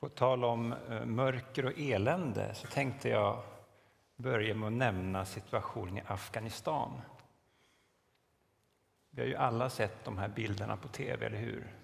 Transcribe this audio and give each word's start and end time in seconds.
På 0.00 0.08
tal 0.08 0.44
om 0.44 0.72
eh, 0.72 1.04
mörker 1.04 1.66
och 1.66 1.78
elände 1.78 2.54
så 2.54 2.66
tänkte 2.66 3.08
jag 3.08 3.42
börja 4.16 4.54
med 4.54 4.66
att 4.66 4.72
nämna 4.72 5.24
situationen 5.24 5.98
i 5.98 6.02
Afghanistan. 6.06 7.00
Vi 9.10 9.22
har 9.22 9.28
ju 9.28 9.36
alla 9.36 9.70
sett 9.70 10.04
de 10.04 10.18
här 10.18 10.28
bilderna 10.28 10.76
på 10.76 10.88
tv, 10.88 11.26
eller 11.26 11.38
hur? 11.38 11.74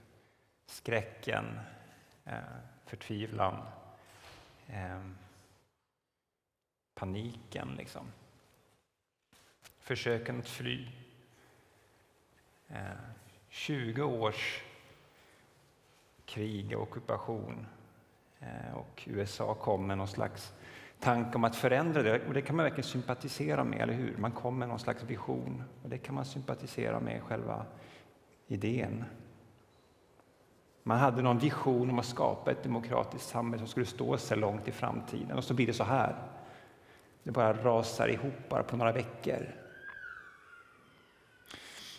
Skräcken, 0.66 1.60
eh, 2.24 2.38
förtvivlan, 2.86 3.62
eh, 4.66 5.00
paniken 6.94 7.74
liksom. 7.78 8.12
Försöken 9.78 10.38
att 10.38 10.48
fly. 10.48 10.88
20 13.48 14.02
års 14.02 14.62
krig 16.24 16.76
och 16.76 16.82
ockupation 16.82 17.66
Eh, 18.46 18.76
och 18.76 19.02
USA 19.06 19.54
kom 19.54 19.86
med 19.86 19.98
någon 19.98 20.08
slags 20.08 20.54
tanke 21.00 21.36
om 21.36 21.44
att 21.44 21.56
förändra 21.56 22.02
det. 22.02 22.26
Och 22.26 22.34
det 22.34 22.42
kan 22.42 22.56
man 22.56 22.64
verkligen 22.64 22.88
sympatisera 22.88 23.64
med, 23.64 23.80
eller 23.80 23.92
hur? 23.92 24.16
Man 24.16 24.32
kom 24.32 24.58
med 24.58 24.68
någon 24.68 24.78
slags 24.78 25.02
vision 25.02 25.62
och 25.82 25.88
det 25.88 25.98
kan 25.98 26.14
man 26.14 26.24
sympatisera 26.24 27.00
med, 27.00 27.22
själva 27.22 27.66
idén. 28.46 29.04
Man 30.82 30.98
hade 30.98 31.22
någon 31.22 31.38
vision 31.38 31.90
om 31.90 31.98
att 31.98 32.06
skapa 32.06 32.50
ett 32.50 32.62
demokratiskt 32.62 33.28
samhälle 33.28 33.58
som 33.58 33.68
skulle 33.68 33.86
stå 33.86 34.18
sig 34.18 34.36
långt 34.36 34.68
i 34.68 34.72
framtiden 34.72 35.36
och 35.36 35.44
så 35.44 35.54
blir 35.54 35.66
det 35.66 35.72
så 35.72 35.84
här. 35.84 36.16
Det 37.22 37.30
bara 37.30 37.52
rasar 37.52 38.08
ihop 38.08 38.48
bara 38.48 38.62
på 38.62 38.76
några 38.76 38.92
veckor. 38.92 39.54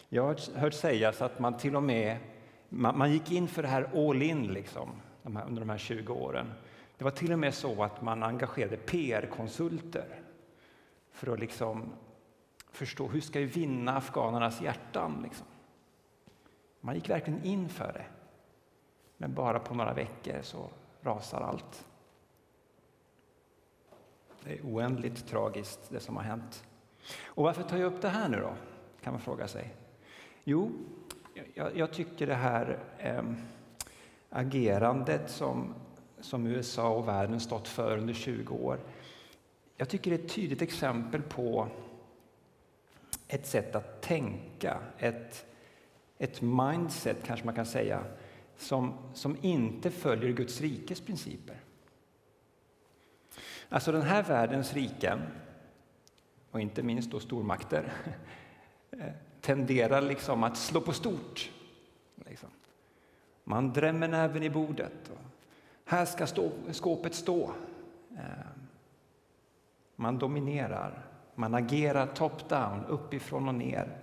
Jag 0.10 0.24
har 0.24 0.60
hört 0.60 0.74
sägas 0.74 1.22
att 1.22 1.40
man 1.40 1.58
till 1.58 1.76
och 1.76 1.84
med 1.84 2.18
man, 2.70 2.98
man 2.98 3.12
gick 3.12 3.32
in 3.32 3.48
för 3.48 3.62
det 3.62 3.68
här 3.68 4.10
all 4.10 4.22
in 4.22 4.54
liksom 4.54 4.90
de 5.28 5.36
här, 5.36 5.46
under 5.46 5.60
de 5.60 5.70
här 5.70 5.78
20 5.78 6.14
åren. 6.14 6.54
Det 6.98 7.04
var 7.04 7.12
till 7.12 7.34
och 7.34 7.40
med 7.40 7.54
så 7.54 7.84
att 7.84 8.02
man 8.02 8.24
engagerade 8.24 8.78
PR-konsulter 8.78 10.22
för 11.12 11.34
att 11.34 11.40
liksom 11.40 11.94
förstå 12.72 13.08
hur 13.08 13.22
ska 13.22 13.40
vi 13.40 13.46
vinna 13.46 13.98
afghanernas 13.98 14.62
hjärtan. 14.62 15.22
Liksom. 15.24 15.48
Man 16.82 16.96
gick 16.96 17.10
verkligen 17.10 17.44
in 17.44 17.70
för 17.70 17.94
det. 17.94 18.06
Men 19.18 19.34
bara 19.34 19.60
på 19.60 19.74
några 19.74 19.94
veckor 19.94 20.42
så 20.42 20.70
rasar 21.02 21.42
allt. 21.42 21.88
Det 24.44 24.58
är 24.58 24.62
oändligt 24.62 25.28
tragiskt 25.28 25.90
det 25.90 26.00
som 26.00 26.16
har 26.16 26.24
hänt. 26.24 26.66
Och 27.26 27.44
varför 27.44 27.64
tar 27.64 27.78
jag 27.78 27.94
upp 27.94 28.02
det 28.02 28.10
här 28.10 28.30
nu 28.30 28.38
då? 28.38 28.54
Kan 29.02 29.14
man 29.14 29.22
fråga 29.22 29.48
sig. 29.48 29.76
Jo, 30.44 30.72
jag, 31.54 31.78
jag 31.78 31.94
tycker 31.94 32.28
det 32.28 32.36
här 32.36 32.80
eh, 32.98 33.24
agerandet 34.30 35.30
som, 35.30 35.74
som 36.20 36.48
USA 36.48 36.90
och 36.90 37.08
världen 37.08 37.40
stått 37.40 37.68
för 37.68 37.98
under 37.98 38.14
20 38.14 38.56
år. 38.56 38.80
Jag 39.78 39.90
tycker 39.90 40.12
det 40.12 40.18
är 40.18 40.26
ett 40.26 40.34
tydligt 40.34 40.62
exempel 40.62 41.22
på 41.22 41.68
ett 43.28 43.48
sätt 43.48 43.76
att 43.76 44.02
tänka, 44.02 44.80
ett, 44.98 45.46
ett 46.18 46.42
mindset 46.42 47.18
kanske 47.26 47.46
man 47.46 47.56
kan 47.56 47.66
säga, 47.66 48.04
som, 48.58 48.94
som 49.14 49.38
inte 49.42 49.92
följer 49.92 50.34
Guds 50.34 50.62
rikes 50.62 51.02
principer. 51.02 51.62
Alltså 53.70 53.92
den 53.92 54.02
här 54.02 54.24
världens 54.24 54.74
riken, 54.74 55.22
och 56.52 56.62
inte 56.62 56.84
minst 56.84 57.12
då 57.12 57.20
stormakter, 57.20 57.94
eh, 58.92 59.14
tenderar 59.42 60.02
liksom 60.02 60.44
att 60.44 60.58
slå 60.58 60.82
på 60.82 60.94
stort. 60.94 61.52
Liksom. 62.16 62.50
Man 63.50 63.74
drämmer 63.74 64.08
näven 64.08 64.44
i 64.44 64.50
bordet. 64.50 65.12
Här 65.86 66.06
ska 66.06 66.28
stå, 66.28 66.52
skåpet 66.72 67.14
stå. 67.14 67.52
Eh, 68.18 68.48
man 69.96 70.18
dominerar. 70.20 71.06
Man 71.36 71.56
agerar 71.56 72.08
top-down, 72.08 72.86
uppifrån 72.86 73.48
och 73.48 73.56
ner. 73.56 73.98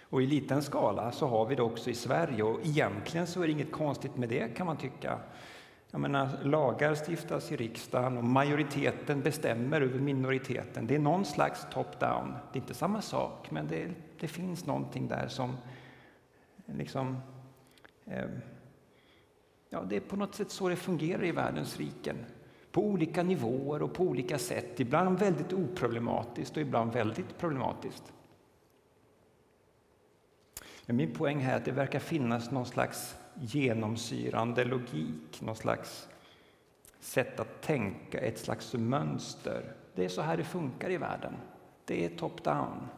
Och 0.00 0.22
i 0.22 0.26
liten 0.26 0.62
skala 0.62 1.12
så 1.12 1.26
har 1.26 1.46
vi 1.46 1.54
det 1.54 1.62
också 1.62 1.90
i 1.90 1.94
Sverige 1.94 2.42
och 2.42 2.60
egentligen 2.66 3.26
så 3.26 3.42
är 3.42 3.46
det 3.46 3.52
inget 3.52 3.72
konstigt 3.72 4.16
med 4.16 4.28
det 4.28 4.56
kan 4.56 4.66
man 4.66 4.76
tycka. 4.76 5.18
Jag 5.90 6.00
menar, 6.00 6.28
lagar 6.42 6.94
stiftas 6.94 7.52
i 7.52 7.56
riksdagen 7.56 8.18
och 8.18 8.24
majoriteten 8.24 9.20
bestämmer 9.20 9.80
över 9.80 9.98
minoriteten. 9.98 10.86
Det 10.86 10.94
är 10.94 10.98
någon 10.98 11.24
slags 11.24 11.66
top-down. 11.72 12.34
Det 12.52 12.58
är 12.58 12.60
inte 12.60 12.74
samma 12.74 13.02
sak, 13.02 13.50
men 13.50 13.68
det, 13.68 13.90
det 14.20 14.28
finns 14.28 14.66
någonting 14.66 15.08
där 15.08 15.28
som 15.28 15.56
liksom 16.66 17.20
Ehm, 18.06 18.40
ja, 19.68 19.82
det 19.88 19.96
är 19.96 20.00
på 20.00 20.16
något 20.16 20.34
sätt 20.34 20.50
så 20.50 20.68
det 20.68 20.76
fungerar 20.76 21.24
i 21.24 21.32
världens 21.32 21.76
riken. 21.76 22.16
På 22.72 22.84
olika 22.84 23.22
nivåer 23.22 23.82
och 23.82 23.94
på 23.94 24.04
olika 24.04 24.38
sätt. 24.38 24.80
Ibland 24.80 25.18
väldigt 25.18 25.52
oproblematiskt 25.52 26.56
och 26.56 26.62
ibland 26.62 26.92
väldigt 26.92 27.38
problematiskt. 27.38 28.12
Men 30.86 30.96
min 30.96 31.14
poäng 31.14 31.38
här 31.38 31.52
är 31.52 31.56
att 31.56 31.64
det 31.64 31.72
verkar 31.72 31.98
finnas 31.98 32.50
någon 32.50 32.66
slags 32.66 33.16
genomsyrande 33.34 34.64
logik, 34.64 35.40
någon 35.40 35.56
slags 35.56 36.08
sätt 37.00 37.40
att 37.40 37.62
tänka, 37.62 38.18
ett 38.18 38.38
slags 38.38 38.74
mönster. 38.74 39.72
Det 39.94 40.04
är 40.04 40.08
så 40.08 40.22
här 40.22 40.36
det 40.36 40.44
funkar 40.44 40.90
i 40.90 40.96
världen. 40.96 41.36
Det 41.84 42.04
är 42.04 42.08
top-down. 42.08 42.88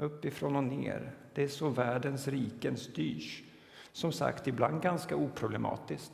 Uppifrån 0.00 0.56
och 0.56 0.64
ner. 0.64 1.12
Det 1.34 1.42
är 1.42 1.48
så 1.48 1.68
världens 1.68 2.28
riken 2.28 2.76
styrs. 2.76 3.42
Som 3.92 4.12
sagt, 4.12 4.46
ibland 4.46 4.82
ganska 4.82 5.16
oproblematiskt, 5.16 6.12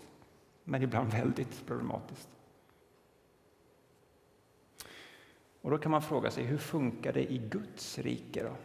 men 0.64 0.82
ibland 0.82 1.12
väldigt 1.12 1.66
problematiskt. 1.66 2.28
Och 5.60 5.70
då 5.70 5.78
kan 5.78 5.90
man 5.90 6.02
fråga 6.02 6.30
sig, 6.30 6.44
hur 6.44 6.58
funkar 6.58 7.12
det 7.12 7.32
i 7.32 7.38
Guds 7.38 7.98
rike 7.98 8.42
då? 8.42 8.56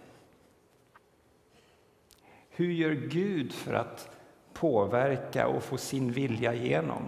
Hur 2.50 2.72
gör 2.72 2.91
Gud 2.91 3.53
för 3.53 3.74
att 3.74 4.09
påverka 4.53 5.47
och 5.47 5.63
få 5.63 5.78
sin 5.78 6.12
vilja 6.12 6.53
igenom? 6.53 7.03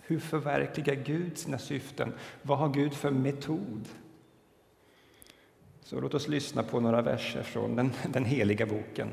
Hur 0.00 0.18
förverkligar 0.18 0.94
Gud 0.94 1.38
sina 1.38 1.58
syften? 1.58 2.14
Vad 2.42 2.58
har 2.58 2.68
Gud 2.68 2.94
för 2.94 3.10
metod? 3.10 3.88
Så 5.86 6.00
låt 6.00 6.14
oss 6.14 6.28
lyssna 6.28 6.62
på 6.62 6.80
några 6.80 7.02
verser 7.02 7.42
från 7.42 7.76
den, 7.76 7.92
den 8.12 8.24
heliga 8.24 8.66
boken. 8.66 9.08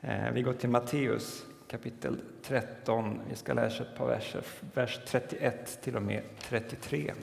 Eh, 0.00 0.30
vi 0.32 0.42
går 0.42 0.52
till 0.52 0.68
Matteus 0.68 1.46
kapitel 1.68 2.20
13. 2.42 3.20
Vi 3.30 3.36
ska 3.36 3.54
läsa 3.54 3.82
ett 3.82 3.96
par 3.96 4.06
verser, 4.06 4.44
vers 4.74 5.00
31 5.06 5.78
till 5.82 5.96
och 5.96 6.02
med 6.02 6.22
33. 6.40 7.14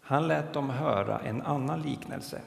Han 0.00 0.28
lät 0.28 0.52
dem 0.52 0.70
höra 0.70 1.18
en 1.18 1.42
annan 1.42 1.82
liknelse. 1.82 2.40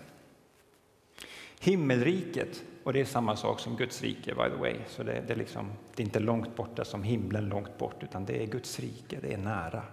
Himmelriket, 1.60 2.64
och 2.84 2.94
det 2.94 3.02
är 3.02 3.06
samma 3.06 3.36
sak 3.36 3.60
som 3.60 3.76
Guds 3.76 4.02
rike 4.02 4.36
by 4.36 4.50
the 4.56 4.62
way, 4.62 4.76
så 4.88 5.04
det, 5.04 5.24
det, 5.28 5.34
är 5.34 5.38
liksom, 5.38 5.72
det 5.96 6.04
är 6.04 6.06
inte 6.06 6.20
långt 6.20 6.56
borta 6.56 6.86
som 6.86 7.04
himlen 7.04 7.50
långt 7.50 7.78
bort, 7.78 8.04
utan 8.04 8.26
det 8.26 8.44
är 8.44 8.48
Guds 8.48 8.80
rike, 8.80 9.20
det 9.22 9.34
är 9.34 9.38
nära. 9.38 9.84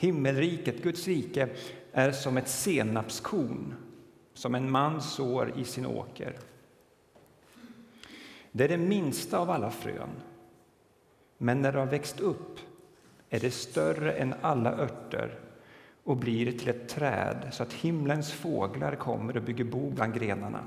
Himmelriket, 0.00 0.82
Guds 0.82 1.06
rike, 1.06 1.48
är 1.92 2.12
som 2.12 2.36
ett 2.36 2.48
senapskorn 2.48 3.74
som 4.34 4.54
en 4.54 4.70
man 4.70 5.02
sår 5.02 5.52
i 5.56 5.64
sin 5.64 5.86
åker. 5.86 6.38
Det 8.52 8.64
är 8.64 8.68
det 8.68 8.76
minsta 8.76 9.38
av 9.38 9.50
alla 9.50 9.70
frön, 9.70 10.10
men 11.38 11.62
när 11.62 11.72
det 11.72 11.78
har 11.78 11.86
växt 11.86 12.20
upp 12.20 12.58
är 13.30 13.40
det 13.40 13.50
större 13.50 14.12
än 14.12 14.34
alla 14.40 14.72
örter 14.72 15.38
och 16.04 16.16
blir 16.16 16.58
till 16.58 16.68
ett 16.68 16.88
träd 16.88 17.48
så 17.52 17.62
att 17.62 17.72
himlens 17.72 18.32
fåglar 18.32 18.96
kommer 18.96 19.36
och 19.36 19.42
bygger 19.42 19.64
bo 19.64 19.90
bland 19.90 20.14
grenarna. 20.14 20.66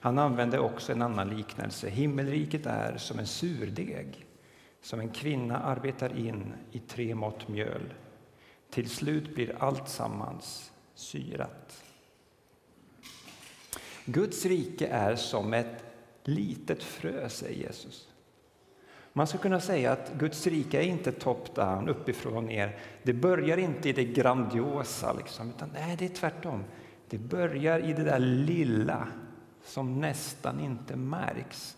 Han 0.00 0.18
använde 0.18 0.58
också 0.58 0.92
en 0.92 1.02
annan 1.02 1.36
liknelse. 1.36 1.88
Himmelriket 1.88 2.66
är 2.66 2.96
som 2.96 3.18
en 3.18 3.26
surdeg 3.26 4.27
som 4.80 5.00
en 5.00 5.08
kvinna 5.08 5.58
arbetar 5.58 6.18
in 6.18 6.52
i 6.72 6.78
tre 6.78 7.14
mått 7.14 7.48
mjöl. 7.48 7.94
Till 8.70 8.90
slut 8.90 9.34
blir 9.34 9.56
allt 9.62 9.88
sammans 9.88 10.72
syrat. 10.94 11.84
Guds 14.04 14.46
rike 14.46 14.86
är 14.86 15.16
som 15.16 15.54
ett 15.54 15.84
litet 16.24 16.82
frö, 16.82 17.28
säger 17.28 17.62
Jesus. 17.62 18.08
Man 19.12 19.26
skulle 19.26 19.42
kunna 19.42 19.60
säga 19.60 19.92
att 19.92 20.12
Guds 20.18 20.46
rike 20.46 20.78
är 20.78 20.86
inte 20.86 21.12
top-down, 21.12 21.88
uppifrån 21.88 22.36
och 22.36 22.44
ner. 22.44 22.78
Det 23.02 23.12
börjar 23.12 23.56
inte 23.56 23.88
i 23.88 23.92
det 23.92 24.04
grandiosa, 24.04 25.12
liksom, 25.12 25.48
utan 25.48 25.70
nej, 25.74 25.96
det 25.98 26.04
är 26.04 26.08
tvärtom. 26.08 26.64
Det 27.08 27.18
börjar 27.18 27.78
i 27.80 27.92
det 27.92 28.04
där 28.04 28.18
lilla 28.18 29.08
som 29.64 30.00
nästan 30.00 30.60
inte 30.60 30.96
märks. 30.96 31.77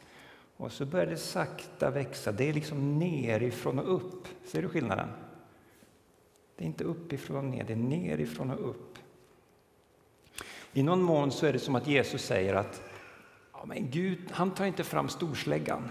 Och 0.61 0.73
så 0.73 0.87
börjar 0.87 1.07
det 1.07 1.17
sakta 1.17 1.91
växa. 1.91 2.33
Det 2.33 2.49
är 2.49 2.53
liksom 2.53 2.99
nerifrån 2.99 3.79
och 3.79 3.95
upp. 3.95 4.29
Ser 4.45 4.63
du 4.63 4.69
skillnaden? 4.69 5.09
Det 6.57 6.65
är 6.65 6.67
inte 6.67 6.85
uppifrån 6.85 7.37
och 7.37 7.45
ner, 7.45 7.65
det 7.65 7.73
är 7.73 7.77
nerifrån 7.77 8.51
och 8.51 8.71
upp. 8.71 8.99
I 10.73 10.83
någon 10.83 11.03
mån 11.03 11.33
så 11.33 11.47
är 11.47 11.53
det 11.53 11.59
som 11.59 11.75
att 11.75 11.87
Jesus 11.87 12.25
säger 12.25 12.55
att 12.55 12.83
ja, 13.53 13.65
men 13.67 13.91
Gud 13.91 14.19
han 14.31 14.51
tar 14.51 14.65
inte 14.65 14.85
fram 14.85 15.09
storsläggan. 15.09 15.89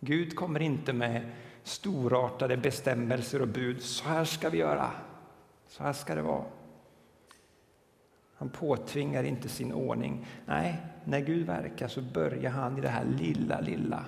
Gud 0.00 0.36
kommer 0.36 0.62
inte 0.62 0.92
med 0.92 1.30
storartade 1.62 2.56
bestämmelser 2.56 3.42
och 3.42 3.48
bud. 3.48 3.82
Så 3.82 4.04
här 4.04 4.24
ska 4.24 4.48
vi 4.48 4.58
göra. 4.58 4.90
Så 5.68 5.82
här 5.82 5.92
ska 5.92 6.14
det 6.14 6.22
vara. 6.22 6.44
Han 8.34 8.50
påtvingar 8.50 9.24
inte 9.24 9.48
sin 9.48 9.72
ordning. 9.72 10.26
Nej, 10.46 10.76
när 11.04 11.20
Gud 11.20 11.46
verkar 11.46 11.88
så 11.88 12.02
börjar 12.02 12.50
han 12.50 12.78
i 12.78 12.80
det 12.80 12.88
här 12.88 13.04
lilla, 13.04 13.60
lilla. 13.60 14.04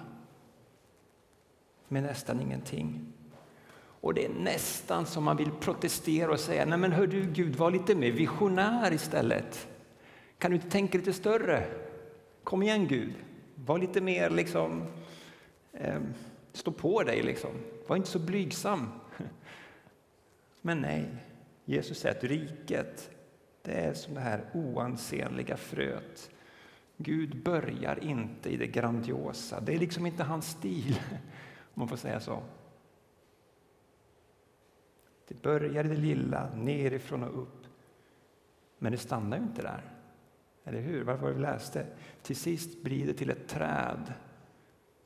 Med 1.88 2.02
nästan 2.02 2.40
ingenting. 2.40 3.12
Och 4.02 4.14
det 4.14 4.24
är 4.24 4.28
nästan 4.28 5.06
som 5.06 5.24
man 5.24 5.36
vill 5.36 5.50
protestera 5.50 6.30
och 6.30 6.40
säga, 6.40 6.64
nej 6.64 6.78
men 6.78 6.92
hör 6.92 7.06
du 7.06 7.22
Gud, 7.22 7.56
var 7.56 7.70
lite 7.70 7.94
mer 7.94 8.12
visionär 8.12 8.92
istället. 8.92 9.68
Kan 10.38 10.50
du 10.50 10.54
inte 10.54 10.70
tänka 10.70 10.98
lite 10.98 11.12
större? 11.12 11.66
Kom 12.44 12.62
igen 12.62 12.88
Gud, 12.88 13.14
var 13.54 13.78
lite 13.78 14.00
mer 14.00 14.30
liksom, 14.30 14.86
eh, 15.72 16.00
stå 16.52 16.72
på 16.72 17.02
dig 17.02 17.22
liksom. 17.22 17.50
Var 17.86 17.96
inte 17.96 18.08
så 18.08 18.18
blygsam. 18.18 18.88
Men 20.60 20.80
nej, 20.80 21.08
Jesus 21.64 21.98
säger 21.98 22.16
att 22.16 22.24
riket, 22.24 23.10
det 23.62 23.72
är 23.72 23.94
som 23.94 24.14
det 24.14 24.20
här 24.20 24.44
oansenliga 24.54 25.56
fröet. 25.56 26.30
Gud 27.02 27.42
börjar 27.42 28.04
inte 28.04 28.50
i 28.50 28.56
det 28.56 28.66
grandiosa, 28.66 29.60
det 29.60 29.74
är 29.74 29.78
liksom 29.78 30.06
inte 30.06 30.22
hans 30.22 30.46
stil, 30.46 31.00
om 31.58 31.80
man 31.80 31.88
får 31.88 31.96
säga 31.96 32.20
så. 32.20 32.42
Det 35.28 35.42
börjar 35.42 35.84
i 35.84 35.88
det 35.88 35.96
lilla, 35.96 36.54
nerifrån 36.54 37.22
och 37.22 37.42
upp. 37.42 37.66
Men 38.78 38.92
det 38.92 38.98
stannar 38.98 39.36
ju 39.36 39.42
inte 39.42 39.62
där. 39.62 39.92
Eller 40.64 40.80
hur? 40.80 41.04
Vad 41.04 41.18
var 41.18 41.28
det 41.28 41.34
vi 41.34 41.40
läste? 41.40 41.86
Till 42.22 42.36
sist 42.36 42.82
blir 42.82 43.06
det 43.06 43.14
till 43.14 43.30
ett 43.30 43.48
träd 43.48 44.12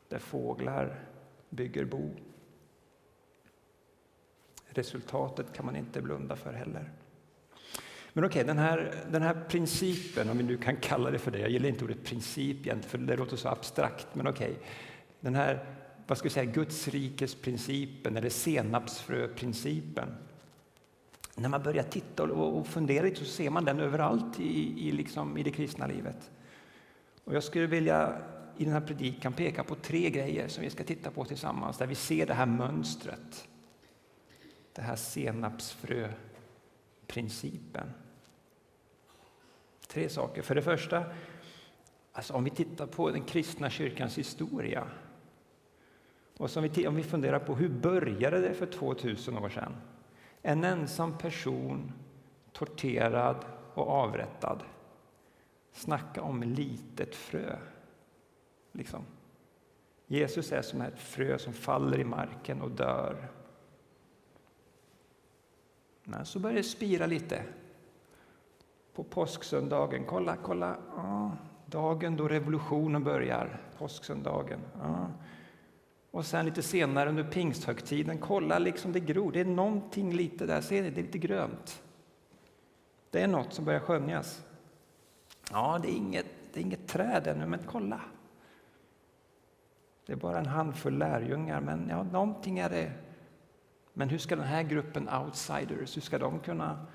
där 0.08 0.18
fåglar 0.18 1.00
bygger 1.50 1.84
bo. 1.84 2.10
Resultatet 4.66 5.52
kan 5.52 5.66
man 5.66 5.76
inte 5.76 6.02
blunda 6.02 6.36
för 6.36 6.52
heller. 6.52 6.92
Men 8.16 8.24
okej, 8.24 8.42
okay, 8.42 8.54
den, 8.54 8.58
här, 8.58 8.94
den 9.10 9.22
här 9.22 9.44
principen, 9.48 10.30
om 10.30 10.38
vi 10.38 10.44
nu 10.44 10.56
kan 10.56 10.76
kalla 10.76 11.10
det 11.10 11.18
för 11.18 11.30
det, 11.30 11.38
jag 11.38 11.50
gillar 11.50 11.68
inte 11.68 11.84
ordet 11.84 12.04
princip 12.04 12.56
egentligen, 12.56 12.82
för 12.82 12.98
det 12.98 13.16
låter 13.16 13.36
så 13.36 13.48
abstrakt, 13.48 14.06
men 14.12 14.26
okej. 14.26 14.50
Okay. 14.50 14.62
Den 15.20 15.34
här 15.34 15.66
vad 16.06 16.18
ska 16.18 16.28
vi 16.28 16.32
säga, 16.32 16.52
Guds 16.52 16.88
rikes 16.88 17.34
principen 17.34 18.16
eller 18.16 18.28
senapsfröprincipen. 18.28 20.08
När 21.34 21.48
man 21.48 21.62
börjar 21.62 21.82
titta 21.82 22.22
och 22.22 22.66
fundera 22.66 23.04
lite 23.04 23.16
så 23.16 23.24
ser 23.24 23.50
man 23.50 23.64
den 23.64 23.80
överallt 23.80 24.40
i, 24.40 24.88
i, 24.88 24.92
liksom, 24.92 25.38
i 25.38 25.42
det 25.42 25.50
kristna 25.50 25.86
livet. 25.86 26.30
Och 27.24 27.34
jag 27.34 27.42
skulle 27.42 27.66
vilja 27.66 28.18
i 28.56 28.64
den 28.64 28.72
här 28.72 28.80
predikan 28.80 29.32
peka 29.32 29.64
på 29.64 29.74
tre 29.74 30.10
grejer 30.10 30.48
som 30.48 30.64
vi 30.64 30.70
ska 30.70 30.84
titta 30.84 31.10
på 31.10 31.24
tillsammans, 31.24 31.78
där 31.78 31.86
vi 31.86 31.94
ser 31.94 32.26
det 32.26 32.34
här 32.34 32.46
mönstret. 32.46 33.48
Det 34.72 34.82
här 34.82 34.96
senapsfröprincipen. 34.96 37.90
Tre 39.88 40.08
saker. 40.08 40.42
För 40.42 40.54
det 40.54 40.62
första, 40.62 41.04
alltså 42.12 42.34
om 42.34 42.44
vi 42.44 42.50
tittar 42.50 42.86
på 42.86 43.10
den 43.10 43.24
kristna 43.24 43.70
kyrkans 43.70 44.18
historia 44.18 44.88
och 46.36 46.50
som 46.50 46.62
vi, 46.62 46.86
om 46.86 46.96
vi 46.96 47.02
funderar 47.02 47.38
på 47.38 47.54
hur 47.54 47.68
började 47.68 48.40
det 48.40 48.54
för 48.54 48.66
2000 48.66 49.38
år 49.38 49.48
sedan? 49.48 49.76
En 50.42 50.64
ensam 50.64 51.18
person, 51.18 51.92
torterad 52.52 53.44
och 53.74 53.88
avrättad. 53.88 54.62
Snacka 55.72 56.22
om 56.22 56.42
litet 56.42 57.14
frö. 57.14 57.56
Liksom. 58.72 59.04
Jesus 60.06 60.52
är 60.52 60.62
som 60.62 60.80
ett 60.80 60.98
frö 60.98 61.38
som 61.38 61.52
faller 61.52 61.98
i 61.98 62.04
marken 62.04 62.62
och 62.62 62.70
dör. 62.70 63.28
Men 66.04 66.26
så 66.26 66.38
börjar 66.38 66.56
det 66.56 66.62
spira 66.62 67.06
lite. 67.06 67.42
På 68.96 69.04
påsksöndagen, 69.04 70.04
kolla, 70.04 70.36
kolla. 70.36 70.76
Ja, 70.96 71.30
dagen 71.66 72.16
då 72.16 72.28
revolutionen 72.28 73.04
börjar, 73.04 73.60
påsksöndagen. 73.78 74.60
Ja. 74.82 75.06
Och 76.10 76.24
sen 76.24 76.44
lite 76.44 76.62
senare 76.62 77.08
under 77.08 77.24
pingsthögtiden, 77.24 78.18
kolla 78.18 78.58
liksom 78.58 78.92
det 78.92 79.00
gror. 79.00 79.32
Det 79.32 79.40
är 79.40 79.44
någonting 79.44 80.12
lite 80.12 80.46
där, 80.46 80.60
ser 80.60 80.82
ni? 80.82 80.90
Det 80.90 81.00
är 81.00 81.04
lite 81.04 81.18
grönt. 81.18 81.82
Det 83.10 83.22
är 83.22 83.28
något 83.28 83.52
som 83.52 83.64
börjar 83.64 83.80
skönjas. 83.80 84.44
Ja, 85.52 85.78
det 85.82 85.88
är 85.88 85.96
inget, 85.96 86.26
det 86.52 86.60
är 86.60 86.64
inget 86.64 86.88
träd 86.88 87.26
ännu, 87.26 87.46
men 87.46 87.60
kolla. 87.66 88.00
Det 90.06 90.12
är 90.12 90.16
bara 90.16 90.38
en 90.38 90.46
handfull 90.46 90.98
lärjungar, 90.98 91.60
men 91.60 91.88
ja, 91.88 92.02
någonting 92.02 92.58
är 92.58 92.70
det. 92.70 92.92
Men 93.92 94.08
hur 94.08 94.18
ska 94.18 94.36
den 94.36 94.44
här 94.44 94.62
gruppen 94.62 95.08
outsiders, 95.08 95.96
hur 95.96 96.02
ska 96.02 96.18
de 96.18 96.38
kunna... 96.38 96.86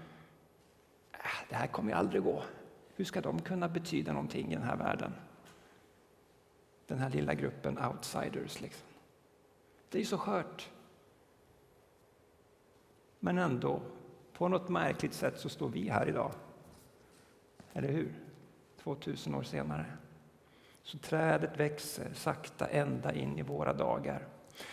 Det 1.51 1.57
här 1.57 1.67
kommer 1.67 1.91
ju 1.91 1.97
aldrig 1.97 2.23
gå. 2.23 2.43
Hur 2.95 3.05
ska 3.05 3.21
de 3.21 3.41
kunna 3.41 3.69
betyda 3.69 4.13
någonting 4.13 4.51
i 4.51 4.55
den 4.55 4.63
här 4.63 4.75
världen? 4.75 5.13
Den 6.87 6.99
här 6.99 7.09
lilla 7.09 7.33
gruppen 7.33 7.79
outsiders. 7.85 8.61
Liksom. 8.61 8.87
Det 9.89 9.99
är 9.99 10.03
så 10.03 10.17
skört. 10.17 10.69
Men 13.19 13.37
ändå, 13.37 13.81
på 14.33 14.47
något 14.47 14.69
märkligt 14.69 15.13
sätt 15.13 15.39
så 15.39 15.49
står 15.49 15.69
vi 15.69 15.89
här 15.89 16.09
idag. 16.09 16.31
Eller 17.73 17.89
hur? 17.89 18.13
2000 18.83 19.35
år 19.35 19.43
senare. 19.43 19.85
Så 20.83 20.97
trädet 20.97 21.59
växer 21.59 22.13
sakta 22.13 22.67
ända 22.67 23.13
in 23.13 23.39
i 23.39 23.41
våra 23.41 23.73
dagar. 23.73 24.27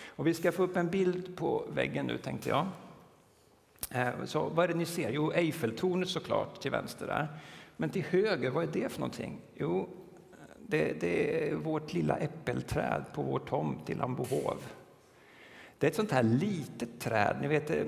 Och 0.07 0.27
vi 0.27 0.35
ska 0.35 0.53
få 0.53 0.63
upp 0.63 0.77
en 0.77 0.91
bild 0.91 1.37
på 1.37 1.65
väggen 1.71 2.07
nu 2.07 2.19
tänkte 2.19 2.49
jag. 2.49 2.67
Eh, 3.91 4.25
så 4.25 4.49
vad 4.49 4.65
är 4.65 4.69
det 4.69 4.75
ni 4.75 4.87
ser? 4.87 5.11
Jo, 5.11 5.33
Eiffeltornet 5.33 6.09
såklart 6.09 6.61
till 6.61 6.71
vänster 6.71 7.07
där. 7.07 7.29
Men 7.77 7.91
till 7.91 8.03
höger, 8.03 8.51
vad 8.51 8.65
är 8.65 8.83
det 8.83 8.89
för 8.89 9.01
någonting? 9.01 9.41
Jo, 9.55 9.89
det, 10.67 11.01
det 11.01 11.49
är 11.49 11.55
vårt 11.55 11.93
lilla 11.93 12.17
äppelträd 12.17 13.05
på 13.15 13.23
vår 13.23 13.39
tomt 13.39 13.91
i 13.91 13.95
Lambohov. 13.95 14.57
Det 15.79 15.87
är 15.87 15.91
ett 15.91 15.97
sånt 15.97 16.11
här 16.11 16.23
litet 16.23 17.01
träd. 17.01 17.37
Ni 17.41 17.49
vet, 17.49 17.71
eh, 17.71 17.83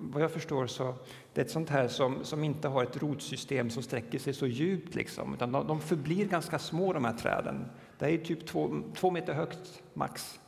vad 0.00 0.22
jag 0.22 0.30
förstår 0.30 0.66
så 0.66 0.94
det 1.32 1.40
är 1.40 1.44
ett 1.44 1.50
sånt 1.50 1.70
här 1.70 1.88
som, 1.88 2.24
som 2.24 2.44
inte 2.44 2.68
har 2.68 2.82
ett 2.82 3.02
rotsystem 3.02 3.70
som 3.70 3.82
sträcker 3.82 4.18
sig 4.18 4.32
så 4.32 4.46
djupt. 4.46 4.94
Liksom, 4.94 5.34
utan 5.34 5.52
de, 5.52 5.66
de 5.66 5.80
förblir 5.80 6.26
ganska 6.26 6.58
små 6.58 6.92
de 6.92 7.04
här 7.04 7.16
träden. 7.16 7.64
Det 7.98 8.06
är 8.06 8.18
typ 8.18 8.46
två, 8.46 8.82
två 8.94 9.10
meter 9.10 9.32
högt 9.32 9.82
max. 9.94 10.40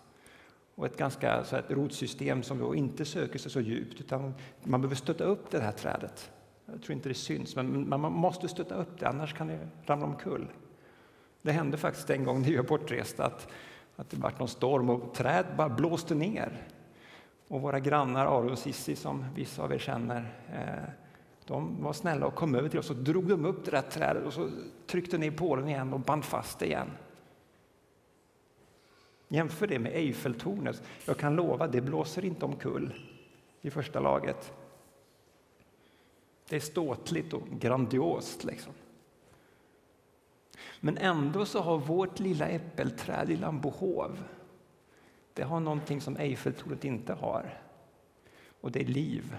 Och 0.74 0.86
ett 0.86 0.96
ganska 0.96 1.44
så 1.44 1.56
ett 1.56 1.70
rotsystem 1.70 2.42
som 2.42 2.58
då 2.58 2.74
inte 2.74 3.04
söker 3.04 3.38
sig 3.38 3.50
så 3.50 3.60
djupt. 3.60 4.00
Utan 4.00 4.34
man 4.62 4.80
behöver 4.80 4.96
stötta 4.96 5.24
upp 5.24 5.50
det 5.50 5.60
här 5.60 5.72
trädet. 5.72 6.30
Jag 6.66 6.82
tror 6.82 6.92
inte 6.96 7.08
det 7.08 7.14
syns, 7.14 7.56
men 7.56 7.88
man 7.88 8.12
måste 8.12 8.48
stötta 8.48 8.74
upp 8.74 9.00
det 9.00 9.08
annars 9.08 9.34
kan 9.34 9.46
det 9.46 9.68
ramla 9.86 10.06
omkull. 10.06 10.48
Det 11.42 11.52
hände 11.52 11.76
faktiskt 11.76 12.10
en 12.10 12.24
gång 12.24 12.40
när 12.40 12.48
vi 12.48 12.56
var 12.56 12.64
bortresta 12.64 13.24
att, 13.24 13.48
att 13.96 14.10
det 14.10 14.16
var 14.16 14.32
någon 14.38 14.48
storm 14.48 14.90
och 14.90 15.14
träd 15.14 15.46
bara 15.56 15.68
blåste 15.68 16.14
ner. 16.14 16.66
Och 17.48 17.60
våra 17.60 17.80
grannar 17.80 18.26
Aron 18.26 18.50
och 18.50 18.58
Sissi, 18.58 18.96
som 18.96 19.24
vissa 19.34 19.62
av 19.62 19.72
er 19.72 19.78
känner, 19.78 20.32
eh, 20.52 20.90
de 21.46 21.82
var 21.82 21.92
snälla 21.92 22.26
och 22.26 22.34
kom 22.34 22.54
över 22.54 22.68
till 22.68 22.78
oss 22.78 22.90
och 22.90 22.96
drog 22.96 23.28
de 23.28 23.44
upp 23.44 23.64
det 23.64 23.70
där 23.70 23.82
trädet 23.82 24.26
och 24.26 24.32
så 24.32 24.50
tryckte 24.86 25.18
ner 25.18 25.30
pålen 25.30 25.68
igen 25.68 25.92
och 25.92 26.00
band 26.00 26.24
fast 26.24 26.58
det 26.58 26.66
igen. 26.66 26.90
Jämför 29.32 29.66
det 29.66 29.78
med 29.78 29.92
Eiffeltornet. 29.92 30.82
Jag 31.06 31.18
kan 31.18 31.36
lova, 31.36 31.66
det 31.66 31.80
blåser 31.80 32.24
inte 32.24 32.44
omkull 32.44 32.94
i 33.60 33.70
första 33.70 34.00
laget. 34.00 34.52
Det 36.48 36.56
är 36.56 36.60
ståtligt 36.60 37.32
och 37.32 37.48
grandiost. 37.50 38.44
Liksom. 38.44 38.72
Men 40.80 40.98
ändå 40.98 41.44
så 41.44 41.60
har 41.60 41.78
vårt 41.78 42.20
lilla 42.20 42.48
äppelträd 42.48 43.30
i 43.30 43.36
Lambohov 43.36 44.18
det 45.34 45.42
har 45.42 45.60
någonting 45.60 46.00
som 46.00 46.16
Eiffeltornet 46.16 46.84
inte 46.84 47.12
har. 47.12 47.58
Och 48.60 48.72
det 48.72 48.80
är 48.80 48.84
liv. 48.86 49.36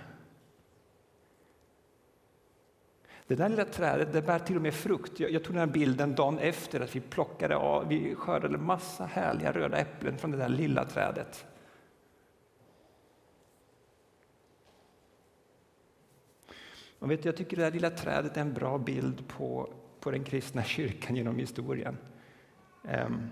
Det 3.28 3.36
där 3.36 3.50
lilla 3.50 3.66
trädet 3.66 4.14
det 4.14 4.22
bär 4.22 4.40
till 4.40 4.56
och 4.56 4.62
med 4.62 4.74
frukt. 4.74 5.20
Jag, 5.20 5.32
jag 5.32 5.44
tog 5.44 5.54
den 5.54 5.60
här 5.60 5.74
bilden 5.74 6.16
dagen 6.16 6.40
efter 6.40 6.80
att 6.80 6.96
vi 6.96 7.00
plockade 7.00 7.56
av, 7.56 7.88
vi 7.88 8.16
skördade 8.16 8.58
massa 8.58 9.06
härliga 9.06 9.52
röda 9.52 9.78
äpplen 9.78 10.18
från 10.18 10.32
det 10.32 10.38
där 10.38 10.50
lilla 10.50 10.86
trädet. 10.86 11.46
Och 17.00 17.12
vet, 17.12 17.26
jag 17.26 17.38
tycker 17.38 17.58
det 17.58 17.64
där 17.64 17.72
lilla 17.72 17.90
trädet 17.90 18.38
är 18.38 18.42
en 18.42 18.54
bra 18.54 18.78
bild 18.78 19.28
på, 19.28 19.74
på 20.00 20.12
den 20.12 20.24
kristna 20.24 20.64
kyrkan 20.64 21.16
genom 21.16 21.40
historien. 21.40 21.98
Um, 22.84 23.30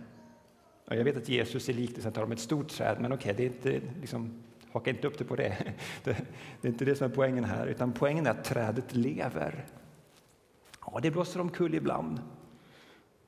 jag 0.85 1.03
vet 1.03 1.17
att 1.17 1.29
Jesus 1.29 1.69
är 1.69 1.73
liknelsen 1.73 2.13
talar 2.13 2.25
om 2.25 2.31
ett 2.31 2.39
stort 2.39 2.69
träd, 2.69 2.97
men 2.99 3.13
okej, 3.13 3.31
okay, 3.31 3.49
det 3.49 3.67
är 3.69 3.77
inte, 3.77 3.87
liksom, 3.99 4.43
haka 4.71 4.89
inte 4.89 5.07
upp 5.07 5.17
det 5.17 5.23
på 5.23 5.35
det. 5.35 5.57
det. 6.03 6.17
Det 6.61 6.67
är 6.67 6.71
inte 6.71 6.85
det 6.85 6.95
som 6.95 7.11
är 7.11 7.15
poängen 7.15 7.43
här, 7.43 7.67
utan 7.67 7.91
poängen 7.91 8.27
är 8.27 8.31
att 8.31 8.43
trädet 8.43 8.95
lever. 8.95 9.65
Ja, 10.93 10.99
det 10.99 11.11
blåser 11.11 11.41
omkull 11.41 11.75
ibland. 11.75 12.21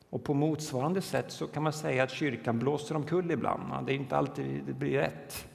Och 0.09 0.23
på 0.23 0.33
motsvarande 0.33 1.01
sätt 1.01 1.31
så 1.31 1.47
kan 1.47 1.63
man 1.63 1.73
säga 1.73 2.03
att 2.03 2.11
kyrkan 2.11 2.59
blåser 2.59 2.95
omkull 2.95 3.31
ibland. 3.31 3.85
Det 3.85 3.93
är 3.93 3.95
inte 3.95 4.17
alltid 4.17 4.63
det 4.63 4.73
blir 4.73 4.99
rätt. 4.99 5.47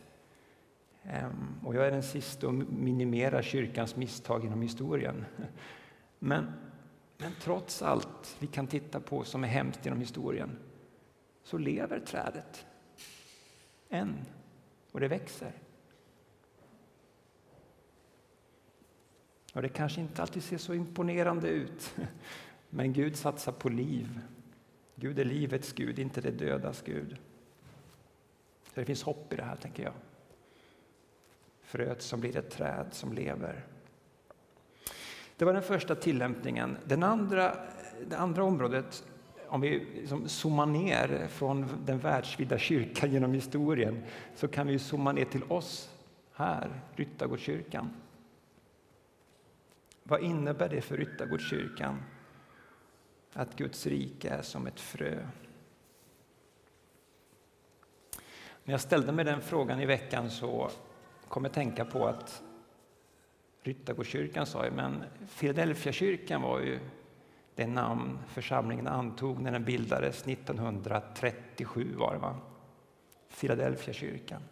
Ehm, 1.03 1.61
och 1.65 1.75
jag 1.75 1.87
är 1.87 1.91
den 1.91 2.03
sista 2.03 2.49
att 2.49 2.55
minimera 2.69 3.43
kyrkans 3.43 3.97
misstag 3.97 4.45
genom 4.45 4.63
historien. 4.63 5.25
Men, 6.19 6.53
men 7.19 7.33
trots 7.41 7.83
allt 7.83 8.37
vi 8.39 8.47
kan 8.47 8.67
titta 8.67 9.01
på 9.01 9.25
som 9.25 9.45
är 9.45 9.49
hemskt 9.49 9.85
genom 9.85 10.01
historien 10.01 10.59
så 11.43 11.59
lever 11.59 12.01
trädet 12.01 12.67
än 13.89 14.17
och 14.93 15.01
det 15.01 15.09
växer. 15.09 15.53
Och 19.59 19.63
det 19.63 19.69
kanske 19.69 20.01
inte 20.01 20.23
alltid 20.23 20.43
ser 20.43 20.59
så 20.59 20.75
imponerande 20.75 21.49
ut, 21.49 21.95
men 22.71 22.93
Gud 22.93 23.17
satsar 23.17 23.53
på 23.53 23.69
liv. 23.69 24.21
Gud 24.95 25.19
är 25.19 25.25
livets 25.25 25.73
Gud, 25.73 25.99
inte 25.99 26.21
det 26.21 26.31
dödas 26.31 26.83
Gud. 26.83 27.17
Så 28.65 28.81
det 28.81 28.85
finns 28.85 29.03
hopp 29.03 29.33
i 29.33 29.37
det 29.37 29.43
här, 29.43 29.57
tänker 29.57 29.83
jag. 29.83 29.93
Fröet 31.63 32.03
som 32.03 32.21
blir 32.21 32.37
ett 32.37 32.51
träd 32.51 32.87
som 32.91 33.13
lever. 33.13 33.65
Det 35.37 35.45
var 35.45 35.53
den 35.53 35.63
första 35.63 35.95
tillämpningen. 35.95 36.77
Den 36.85 37.03
andra, 37.03 37.57
det 38.09 38.17
andra 38.17 38.45
området, 38.45 39.05
om 39.49 39.61
vi 39.61 39.87
liksom 39.95 40.29
zoomar 40.29 40.67
ner 40.67 41.27
från 41.29 41.67
den 41.87 41.99
världsvida 41.99 42.59
kyrkan 42.59 43.13
genom 43.13 43.33
historien, 43.33 44.05
så 44.37 44.49
kan 44.49 44.67
vi 44.67 44.79
zooma 44.79 45.13
ner 45.13 45.25
till 45.25 45.43
oss 45.49 45.91
här, 46.33 46.81
Ryttargårdskyrkan. 46.97 47.91
Vad 50.09 50.23
innebär 50.23 50.69
det 50.69 50.81
för 50.81 50.97
Ryttargårdskyrkan 50.97 52.03
att 53.33 53.57
Guds 53.57 53.87
rike 53.87 54.29
är 54.29 54.43
som 54.43 54.67
ett 54.67 54.81
frö? 54.81 55.27
När 58.65 58.75
jag 58.75 58.81
ställde 58.81 59.13
mig 59.13 59.25
den 59.25 59.41
frågan 59.41 59.81
i 59.81 59.87
veckan 59.87 60.31
så 60.31 60.71
kom 61.29 61.45
jag 61.45 61.53
tänka 61.53 61.85
på 61.85 62.07
att 62.07 62.43
Ryttargårdskyrkan 63.63 64.47
sa 64.47 64.65
ju, 64.65 64.71
men 64.71 65.05
Filadelfiakyrkan 65.27 66.43
var 66.43 66.61
ju 66.61 66.79
det 67.55 67.67
namn 67.67 68.19
församlingen 68.29 68.87
antog 68.87 69.41
när 69.41 69.53
den 69.53 69.65
bildades 69.65 70.27
1937 70.27 71.95
var 71.97 72.13
det 72.13 72.19
va? 72.19 72.37
Filadelfiakyrkan. 73.29 74.43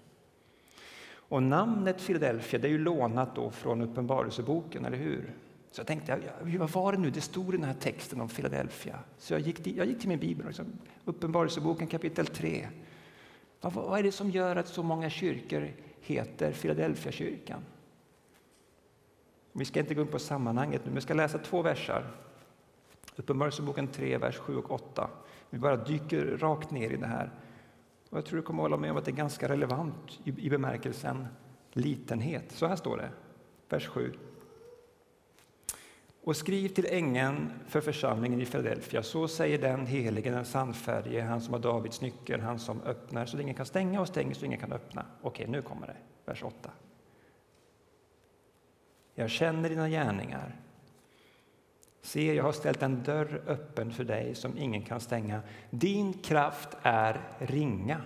Och 1.28 1.42
namnet 1.42 2.06
Philadelphia 2.06 2.60
det 2.60 2.68
är 2.68 2.72
ju 2.72 2.78
lånat 2.78 3.34
då 3.34 3.50
från 3.50 3.82
Uppenbarelseboken, 3.82 4.84
eller 4.84 4.98
hur? 4.98 5.34
Så 5.76 5.80
jag 5.80 5.86
tänkte, 5.86 6.18
vad 6.58 6.70
var 6.70 6.92
det 6.92 6.98
nu 6.98 7.10
det 7.10 7.20
stod 7.20 7.48
i 7.48 7.56
den 7.56 7.66
här 7.66 7.74
texten 7.74 8.20
om 8.20 8.28
Philadelphia? 8.28 8.98
Så 9.18 9.34
jag 9.34 9.40
gick 9.40 9.62
till, 9.62 9.76
jag 9.76 9.86
gick 9.86 10.00
till 10.00 10.08
min 10.08 10.18
bibel, 10.18 10.46
liksom, 10.46 10.66
Uppenbarelseboken 11.04 11.86
kapitel 11.86 12.26
3. 12.26 12.68
Vad, 13.60 13.72
vad 13.72 13.98
är 13.98 14.02
det 14.02 14.12
som 14.12 14.30
gör 14.30 14.56
att 14.56 14.68
så 14.68 14.82
många 14.82 15.10
kyrkor 15.10 15.70
heter 16.00 16.52
Philadelphia-kyrkan? 16.52 17.64
Vi 19.52 19.64
ska 19.64 19.80
inte 19.80 19.94
gå 19.94 20.02
in 20.02 20.06
på 20.06 20.18
sammanhanget 20.18 20.80
nu, 20.84 20.90
men 20.90 20.94
jag 20.94 21.02
ska 21.02 21.14
läsa 21.14 21.38
två 21.38 21.62
versar. 21.62 22.04
Uppenbarelseboken 23.16 23.88
3, 23.88 24.18
vers 24.18 24.36
7 24.36 24.56
och 24.56 24.70
8. 24.70 25.10
Vi 25.50 25.58
bara 25.58 25.76
dyker 25.76 26.38
rakt 26.40 26.70
ner 26.70 26.90
i 26.90 26.96
det 26.96 27.06
här. 27.06 27.30
Och 28.10 28.18
jag 28.18 28.24
tror 28.24 28.36
du 28.36 28.42
kommer 28.42 28.62
hålla 28.62 28.76
med 28.76 28.90
om 28.90 28.96
att 28.96 29.04
det 29.04 29.10
är 29.10 29.16
ganska 29.16 29.48
relevant 29.48 30.20
i, 30.24 30.46
i 30.46 30.50
bemärkelsen 30.50 31.26
litenhet. 31.72 32.52
Så 32.52 32.66
här 32.66 32.76
står 32.76 32.96
det, 32.96 33.10
vers 33.68 33.86
7. 33.86 34.12
Och 36.26 36.36
skriv 36.36 36.68
till 36.68 36.86
ängeln 36.86 37.52
för 37.66 37.80
församlingen 37.80 38.40
i 38.40 38.46
Philadelphia. 38.46 39.02
Så 39.02 39.28
säger 39.28 39.58
den 39.58 39.86
helige, 39.86 40.30
den 40.30 40.44
sannfärdige, 40.44 41.22
han 41.22 41.40
som 41.40 41.52
har 41.52 41.60
Davids 41.60 42.00
nyckel, 42.00 42.40
han 42.40 42.58
som 42.58 42.82
öppnar 42.82 43.26
så 43.26 43.38
ingen 43.38 43.54
kan 43.54 43.66
stänga 43.66 44.00
och 44.00 44.08
stänger 44.08 44.34
så 44.34 44.44
ingen 44.44 44.58
kan 44.58 44.72
öppna. 44.72 45.06
Okej, 45.22 45.46
nu 45.48 45.62
kommer 45.62 45.86
det, 45.86 45.96
vers 46.24 46.42
8. 46.42 46.70
Jag 49.14 49.30
känner 49.30 49.68
dina 49.68 49.88
gärningar. 49.88 50.56
Se, 52.02 52.34
jag 52.34 52.44
har 52.44 52.52
ställt 52.52 52.82
en 52.82 53.02
dörr 53.02 53.42
öppen 53.46 53.92
för 53.92 54.04
dig 54.04 54.34
som 54.34 54.58
ingen 54.58 54.82
kan 54.82 55.00
stänga. 55.00 55.42
Din 55.70 56.12
kraft 56.12 56.68
är 56.82 57.20
ringa. 57.38 58.00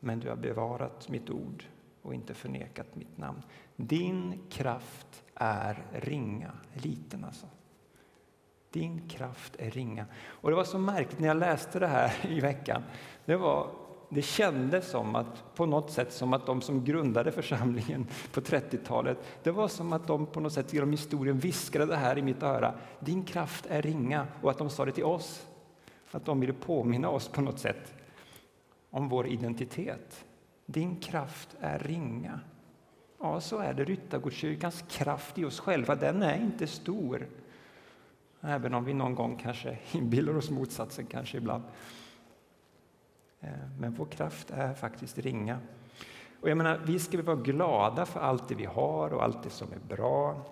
Men 0.00 0.20
du 0.20 0.28
har 0.28 0.36
bevarat 0.36 1.08
mitt 1.08 1.30
ord 1.30 1.64
och 2.02 2.14
inte 2.14 2.34
förnekat 2.34 2.96
mitt 2.96 3.18
namn. 3.18 3.42
Din 3.76 4.40
kraft 4.50 5.21
är 5.34 5.82
ringa, 5.92 6.52
liten 6.74 7.24
alltså. 7.24 7.46
Din 8.70 9.08
kraft 9.08 9.56
är 9.58 9.70
ringa. 9.70 10.06
Och 10.26 10.50
det 10.50 10.56
var 10.56 10.64
så 10.64 10.78
märkligt 10.78 11.20
när 11.20 11.28
jag 11.28 11.36
läste 11.36 11.78
det 11.78 11.86
här 11.86 12.14
i 12.28 12.40
veckan. 12.40 12.82
Det, 13.24 13.36
var, 13.36 13.70
det 14.08 14.22
kändes 14.22 14.90
som 14.90 15.16
att, 15.16 15.54
på 15.54 15.66
något 15.66 15.90
sätt 15.90 16.12
som 16.12 16.32
att 16.32 16.46
de 16.46 16.60
som 16.60 16.84
grundade 16.84 17.32
församlingen 17.32 18.06
på 18.32 18.40
30-talet, 18.40 19.18
det 19.42 19.50
var 19.50 19.68
som 19.68 19.92
att 19.92 20.06
de 20.06 20.26
på 20.26 20.40
något 20.40 20.52
sätt 20.52 20.72
genom 20.72 20.90
historien 20.90 21.38
viskade 21.38 21.86
det 21.86 21.96
här 21.96 22.18
i 22.18 22.22
mitt 22.22 22.42
öra. 22.42 22.74
Din 23.00 23.24
kraft 23.24 23.66
är 23.66 23.82
ringa. 23.82 24.26
Och 24.42 24.50
att 24.50 24.58
de 24.58 24.70
sa 24.70 24.84
det 24.84 24.92
till 24.92 25.04
oss. 25.04 25.46
Att 26.10 26.24
de 26.24 26.40
ville 26.40 26.52
påminna 26.52 27.08
oss 27.08 27.28
på 27.28 27.40
något 27.40 27.58
sätt 27.58 27.94
om 28.90 29.08
vår 29.08 29.26
identitet. 29.26 30.24
Din 30.66 30.96
kraft 30.96 31.56
är 31.60 31.78
ringa. 31.78 32.40
Ja, 33.24 33.40
så 33.40 33.58
är 33.58 33.74
det. 33.74 33.84
Ryttargårdskyrkans 33.84 34.84
kraft 34.88 35.38
i 35.38 35.44
oss 35.44 35.60
själva, 35.60 35.94
den 35.94 36.22
är 36.22 36.36
inte 36.36 36.66
stor. 36.66 37.26
Även 38.40 38.74
om 38.74 38.84
vi 38.84 38.94
någon 38.94 39.14
gång 39.14 39.36
kanske 39.36 39.78
inbillar 39.92 40.36
oss 40.36 40.50
motsatsen, 40.50 41.06
kanske 41.06 41.38
ibland. 41.38 41.62
Eh, 43.40 43.50
men 43.78 43.94
vår 43.94 44.06
kraft 44.06 44.50
är 44.50 44.74
faktiskt 44.74 45.18
ringa. 45.18 45.58
Och 46.40 46.50
jag 46.50 46.56
menar, 46.56 46.80
vi 46.86 46.98
ska 46.98 47.22
vara 47.22 47.36
glada 47.36 48.06
för 48.06 48.20
allt 48.20 48.48
det 48.48 48.54
vi 48.54 48.64
har 48.64 49.12
och 49.12 49.22
allt 49.22 49.42
det 49.42 49.50
som 49.50 49.72
är 49.72 49.96
bra. 49.96 50.44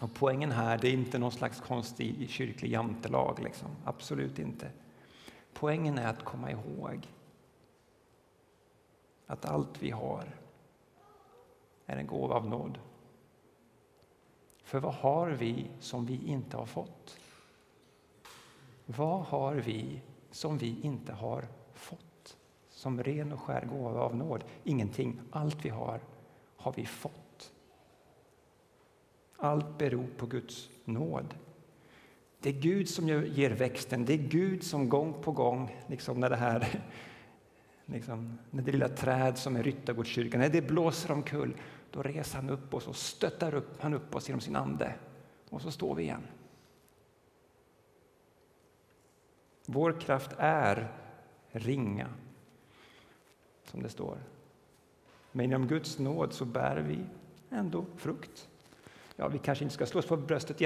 Och 0.00 0.14
poängen 0.14 0.52
här 0.52 0.78
det 0.78 0.88
är 0.88 0.92
inte 0.92 1.18
någon 1.18 1.32
slags 1.32 1.60
konstig 1.60 2.30
kyrklig 2.30 2.70
jantelag, 2.70 3.40
liksom. 3.42 3.68
absolut 3.84 4.38
inte. 4.38 4.70
Poängen 5.54 5.98
är 5.98 6.08
att 6.08 6.24
komma 6.24 6.50
ihåg 6.50 7.08
att 9.26 9.44
allt 9.44 9.82
vi 9.82 9.90
har 9.90 10.43
är 11.86 11.96
en 11.96 12.06
gåva 12.06 12.34
av 12.34 12.46
nåd. 12.46 12.78
För 14.62 14.80
vad 14.80 14.94
har 14.94 15.30
vi 15.30 15.70
som 15.80 16.06
vi 16.06 16.20
inte 16.26 16.56
har 16.56 16.66
fått? 16.66 17.18
Vad 18.86 19.20
har 19.20 19.54
vi 19.54 20.00
som 20.30 20.58
vi 20.58 20.80
inte 20.82 21.12
har 21.12 21.48
fått? 21.74 22.36
Som 22.68 23.02
ren 23.02 23.32
och 23.32 23.40
skär 23.40 23.66
gåva 23.66 24.00
av 24.00 24.16
nåd? 24.16 24.44
Ingenting. 24.64 25.20
Allt 25.30 25.64
vi 25.64 25.68
har, 25.68 26.00
har 26.56 26.72
vi 26.72 26.86
fått. 26.86 27.52
Allt 29.36 29.78
beror 29.78 30.06
på 30.16 30.26
Guds 30.26 30.70
nåd. 30.84 31.34
Det 32.40 32.48
är 32.48 32.60
Gud 32.60 32.88
som 32.88 33.08
ger 33.08 33.50
växten. 33.50 34.04
Det 34.04 34.12
är 34.12 34.28
Gud 34.28 34.64
som 34.64 34.88
gång 34.88 35.14
på 35.22 35.32
gång, 35.32 35.76
liksom 35.86 36.20
när 36.20 36.30
det 36.30 36.36
här 36.36 36.82
liksom, 37.86 38.38
när 38.50 38.62
det 38.62 38.72
lilla 38.72 38.88
träd 38.88 39.38
som 39.38 39.56
är 39.56 39.62
Ryttargårdskyrkan, 39.62 40.40
när 40.40 40.48
det 40.48 40.62
blåser 40.62 41.12
omkull, 41.12 41.56
då 41.90 42.02
reser 42.02 42.36
han 42.36 42.50
upp 42.50 42.74
oss 42.74 42.86
och 42.86 42.96
stöttar 42.96 43.54
upp, 43.54 43.80
han 43.80 43.94
upp 43.94 44.14
oss 44.14 44.28
genom 44.28 44.40
sin 44.40 44.56
ande. 44.56 44.94
Och 45.50 45.62
så 45.62 45.70
står 45.70 45.94
vi 45.94 46.02
igen. 46.02 46.22
Vår 49.66 50.00
kraft 50.00 50.30
är 50.38 50.92
ringa, 51.50 52.08
som 53.64 53.82
det 53.82 53.88
står. 53.88 54.18
Men 55.32 55.50
genom 55.50 55.68
Guds 55.68 55.98
nåd 55.98 56.32
så 56.32 56.44
bär 56.44 56.76
vi 56.76 56.98
ändå 57.50 57.84
frukt. 57.96 58.48
Ja, 59.16 59.28
vi 59.28 59.38
kanske 59.38 59.64
inte 59.64 59.74
ska 59.74 59.86
slå 59.86 59.98
oss 59.98 60.06
på 60.06 60.16
bröstet 60.16 60.56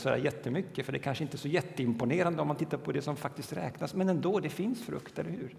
sådär 0.00 0.16
jättemycket, 0.16 0.86
för 0.86 0.92
det 0.92 0.98
kanske 0.98 1.24
inte 1.24 1.36
är 1.36 1.38
så 1.38 1.48
jätteimponerande 1.48 2.42
om 2.42 2.48
man 2.48 2.56
tittar 2.56 2.78
på 2.78 2.92
det 2.92 3.02
som 3.02 3.16
faktiskt 3.16 3.52
räknas. 3.52 3.94
Men 3.94 4.08
ändå, 4.08 4.40
det 4.40 4.48
finns 4.48 4.86
frukt, 4.86 5.18
eller 5.18 5.30
hur? 5.30 5.56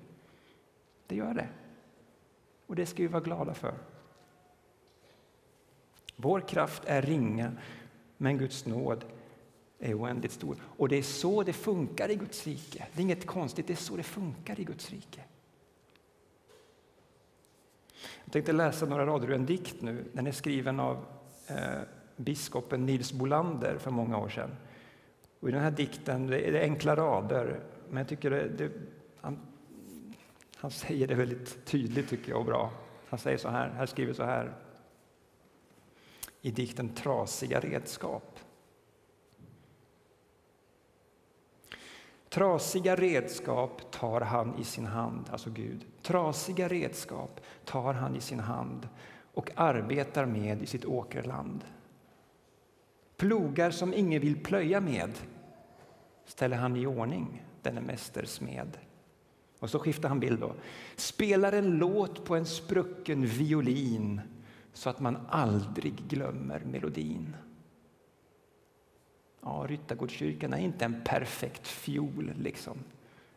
Det 1.11 1.15
gör 1.15 1.33
det. 1.33 1.47
Och 2.67 2.75
det 2.75 2.85
ska 2.85 3.03
vi 3.03 3.07
vara 3.07 3.23
glada 3.23 3.53
för. 3.53 3.73
Vår 6.15 6.39
kraft 6.39 6.83
är 6.85 7.01
ringa, 7.01 7.51
men 8.17 8.37
Guds 8.37 8.65
nåd 8.65 9.05
är 9.79 9.99
oändligt 9.99 10.33
stor. 10.33 10.57
Och 10.77 10.89
det 10.89 10.95
är 10.95 11.03
så 11.03 11.43
det 11.43 11.53
funkar 11.53 12.11
i 12.11 12.15
Guds 12.15 12.47
rike. 12.47 12.87
Det 12.93 12.99
är 12.99 13.03
inget 13.03 13.25
konstigt, 13.25 13.67
det 13.67 13.73
är 13.73 13.77
så 13.77 13.95
det 13.95 14.03
funkar 14.03 14.59
i 14.59 14.63
Guds 14.63 14.89
rike. 14.89 15.23
Jag 18.23 18.33
tänkte 18.33 18.51
läsa 18.51 18.85
några 18.85 19.05
rader 19.05 19.27
ur 19.27 19.33
en 19.33 19.45
dikt 19.45 19.81
nu. 19.81 20.05
Den 20.13 20.27
är 20.27 20.31
skriven 20.31 20.79
av 20.79 21.05
eh, 21.47 21.81
biskopen 22.15 22.85
Nils 22.85 23.13
Bolander 23.13 23.77
för 23.77 23.91
många 23.91 24.17
år 24.17 24.29
sedan. 24.29 24.55
Och 25.39 25.49
I 25.49 25.51
den 25.51 25.61
här 25.61 25.71
dikten 25.71 26.27
det 26.27 26.47
är 26.47 26.51
det 26.51 26.61
enkla 26.61 26.95
rader, 26.95 27.59
men 27.89 27.97
jag 27.97 28.07
tycker 28.07 28.29
det, 28.29 28.47
det, 28.47 28.71
han 29.21 29.50
han 30.61 30.71
säger 30.71 31.07
det 31.07 31.15
väldigt 31.15 31.65
tydligt 31.65 32.09
tycker 32.09 32.29
jag 32.29 32.39
och 32.39 32.45
bra. 32.45 32.71
Han 33.09 33.19
säger 33.19 33.37
så 33.37 33.49
här, 33.49 33.69
han 33.69 33.87
skriver 33.87 34.13
så 34.13 34.23
här 34.23 34.53
i 36.41 36.51
dikten 36.51 36.89
Trasiga 36.89 37.59
redskap. 37.59 38.39
Trasiga 42.29 42.95
redskap 42.95 43.91
tar 43.91 44.21
han 44.21 44.59
i 44.59 44.63
sin 44.63 44.85
hand, 44.85 45.29
alltså 45.31 45.49
Gud. 45.49 45.85
Trasiga 46.01 46.67
redskap 46.67 47.41
tar 47.65 47.93
han 47.93 48.15
i 48.15 48.21
sin 48.21 48.39
hand 48.39 48.89
och 49.33 49.51
arbetar 49.55 50.25
med 50.25 50.61
i 50.61 50.65
sitt 50.65 50.85
åkerland. 50.85 51.63
Plogar 53.17 53.71
som 53.71 53.93
ingen 53.93 54.21
vill 54.21 54.43
plöja 54.43 54.81
med 54.81 55.11
ställer 56.25 56.57
han 56.57 56.75
i 56.75 56.85
ordning, 56.85 57.43
denne 57.61 57.81
mästersmed 57.81 58.27
smed. 58.27 58.90
Och 59.61 59.69
så 59.69 59.79
skiftar 59.79 60.09
han 60.09 60.19
bild 60.19 60.39
då. 60.39 60.53
Spelar 60.95 61.51
en 61.51 61.77
låt 61.77 62.25
på 62.25 62.35
en 62.35 62.45
sprucken 62.45 63.25
violin 63.25 64.21
så 64.73 64.89
att 64.89 64.99
man 64.99 65.17
aldrig 65.29 65.93
glömmer 66.07 66.59
melodin. 66.59 67.35
Ja, 69.41 69.65
Ryttargårdskyrkan 69.69 70.53
är 70.53 70.57
inte 70.57 70.85
en 70.85 71.01
perfekt 71.03 71.67
fiol. 71.67 72.31
Liksom. 72.39 72.77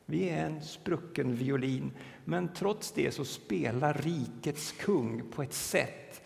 Vi 0.06 0.28
är 0.28 0.46
en 0.46 0.62
sprucken 0.62 1.34
violin, 1.34 1.92
men 2.24 2.48
trots 2.54 2.92
det 2.92 3.14
så 3.14 3.24
spelar 3.24 3.94
rikets 3.94 4.72
kung 4.72 5.22
på 5.30 5.42
ett 5.42 5.54
sätt 5.54 6.22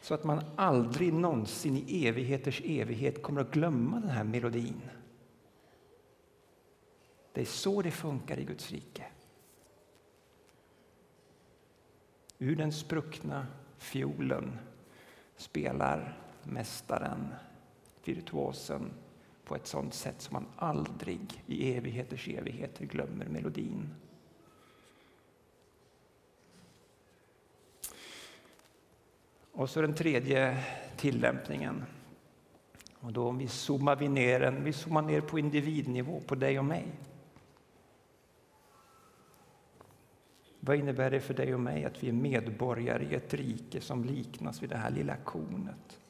så 0.00 0.14
att 0.14 0.24
man 0.24 0.44
aldrig 0.56 1.12
någonsin 1.12 1.76
i 1.76 2.06
evigheters 2.06 2.62
evighet 2.64 3.22
kommer 3.22 3.40
att 3.40 3.50
glömma 3.50 4.00
den 4.00 4.10
här 4.10 4.24
melodin. 4.24 4.80
Det 7.40 7.44
är 7.44 7.46
så 7.46 7.82
det 7.82 7.90
funkar 7.90 8.38
i 8.38 8.44
Guds 8.44 8.70
rike. 8.70 9.04
Ur 12.38 12.56
den 12.56 12.72
spruckna 12.72 13.46
fiolen 13.78 14.58
spelar 15.36 16.18
mästaren, 16.42 17.28
virtuosen 18.04 18.90
på 19.44 19.56
ett 19.56 19.66
sådant 19.66 19.94
sätt 19.94 20.20
som 20.20 20.32
man 20.32 20.46
aldrig 20.56 21.44
i 21.46 21.72
evigheters 21.74 22.28
evigheter 22.28 22.86
glömmer 22.86 23.26
melodin. 23.26 23.94
Och 29.52 29.70
så 29.70 29.80
den 29.80 29.94
tredje 29.94 30.64
tillämpningen. 30.96 31.84
Och 33.00 33.12
då 33.12 33.30
vi 33.30 33.48
zoomar 33.48 33.96
vi 33.96 34.08
ner, 34.08 34.40
en, 34.40 34.64
vi 34.64 34.72
zoomar 34.72 35.02
ner 35.02 35.20
på 35.20 35.38
individnivå, 35.38 36.20
på 36.20 36.34
dig 36.34 36.58
och 36.58 36.64
mig. 36.64 36.86
Vad 40.60 40.76
innebär 40.76 41.10
det 41.10 41.20
för 41.20 41.34
dig 41.34 41.54
och 41.54 41.60
mig 41.60 41.84
att 41.84 42.02
vi 42.02 42.08
är 42.08 42.12
medborgare 42.12 43.04
i 43.04 43.14
ett 43.14 43.34
rike 43.34 43.80
som 43.80 44.04
liknas 44.04 44.62
vid 44.62 44.70
det 44.70 44.76
här 44.76 44.90
lilla 44.90 45.16
kornet? 45.16 46.00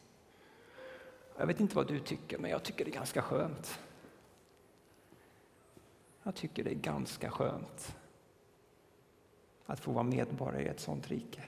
Jag 1.36 1.46
vet 1.46 1.60
inte 1.60 1.76
vad 1.76 1.88
du 1.88 1.98
tycker, 1.98 2.38
men 2.38 2.50
jag 2.50 2.62
tycker 2.62 2.84
det 2.84 2.90
är 2.90 2.94
ganska 2.94 3.22
skönt. 3.22 3.80
Jag 6.22 6.34
tycker 6.34 6.64
det 6.64 6.70
är 6.70 6.74
ganska 6.74 7.30
skönt 7.30 7.96
att 9.66 9.80
få 9.80 9.92
vara 9.92 10.04
medborgare 10.04 10.64
i 10.64 10.68
ett 10.68 10.80
sånt 10.80 11.08
rike. 11.08 11.42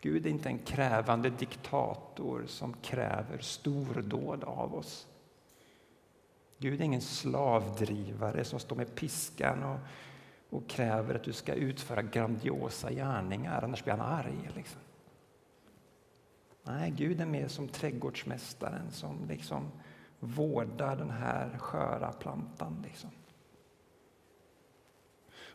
Gud 0.00 0.26
är 0.26 0.30
inte 0.30 0.48
en 0.48 0.58
krävande 0.58 1.30
diktator 1.30 2.44
som 2.46 2.74
kräver 2.74 3.38
stordåd 3.38 4.44
av 4.44 4.74
oss. 4.74 5.06
Gud 6.58 6.80
är 6.80 6.84
ingen 6.84 7.00
slavdrivare 7.00 8.44
som 8.44 8.60
står 8.60 8.76
med 8.76 8.94
piskan 8.94 9.62
och, 9.62 9.78
och 10.50 10.68
kräver 10.68 11.14
att 11.14 11.24
du 11.24 11.32
ska 11.32 11.54
utföra 11.54 12.02
grandiosa 12.02 12.92
gärningar, 12.92 13.64
annars 13.64 13.84
blir 13.84 13.94
han 13.94 14.18
arg. 14.18 14.50
Liksom. 14.54 14.80
Nej, 16.62 16.90
Gud 16.90 17.20
är 17.20 17.26
mer 17.26 17.48
som 17.48 17.68
trädgårdsmästaren 17.68 18.90
som 18.90 19.28
liksom 19.28 19.70
vårdar 20.20 20.96
den 20.96 21.10
här 21.10 21.58
sköra 21.58 22.12
plantan. 22.12 22.84
Liksom. 22.86 23.10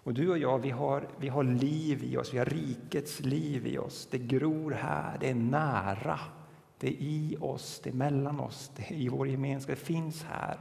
Och 0.04 0.13
du 0.13 0.30
och 0.30 0.38
jag, 0.38 0.60
vi 0.60 0.70
har, 0.70 1.08
vi 1.18 1.30
har 1.30 1.44
liv 1.44 2.04
i 2.04 2.18
oss, 2.18 2.34
vi 2.34 2.38
har 2.38 2.46
rikets 2.46 3.20
liv 3.20 3.68
i 3.68 3.78
oss. 3.78 4.08
Det 4.12 4.18
gror 4.18 4.72
här, 4.72 5.18
det 5.20 5.30
är 5.30 5.36
nära. 5.36 6.20
Det 6.78 6.88
är 6.88 6.98
i 7.02 7.38
oss, 7.39 7.82
det 7.84 7.89
är 7.89 7.94
mellan 7.94 8.39
oss, 8.39 8.72
det 8.76 8.82
är 8.82 8.94
i 8.94 9.10
vår 9.10 9.28
gemenskap, 9.28 9.76
det 9.80 9.86
finns 9.86 10.24
här. 10.24 10.60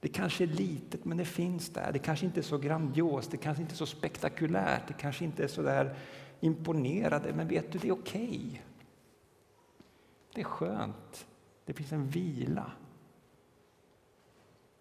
Det 0.00 0.08
kanske 0.08 0.44
är 0.44 0.48
litet, 0.48 1.04
men 1.04 1.16
det 1.16 1.24
finns 1.24 1.68
där. 1.68 1.92
Det 1.92 1.98
kanske 1.98 2.26
inte 2.26 2.40
är 2.40 2.42
så 2.42 2.58
grandiost, 2.58 3.30
det 3.30 3.36
kanske 3.36 3.62
inte 3.62 3.74
är 3.74 3.76
så 3.76 3.86
spektakulärt, 3.86 4.88
det 4.88 4.94
kanske 4.94 5.24
inte 5.24 5.44
är 5.44 5.48
så 5.48 5.62
där 5.62 5.96
imponerande, 6.40 7.32
men 7.32 7.48
vet 7.48 7.72
du, 7.72 7.78
det 7.78 7.88
är 7.88 7.92
okej. 7.92 8.28
Okay. 8.28 8.58
Det 10.34 10.40
är 10.40 10.44
skönt. 10.44 11.26
Det 11.64 11.72
finns 11.72 11.92
en 11.92 12.08
vila. 12.08 12.72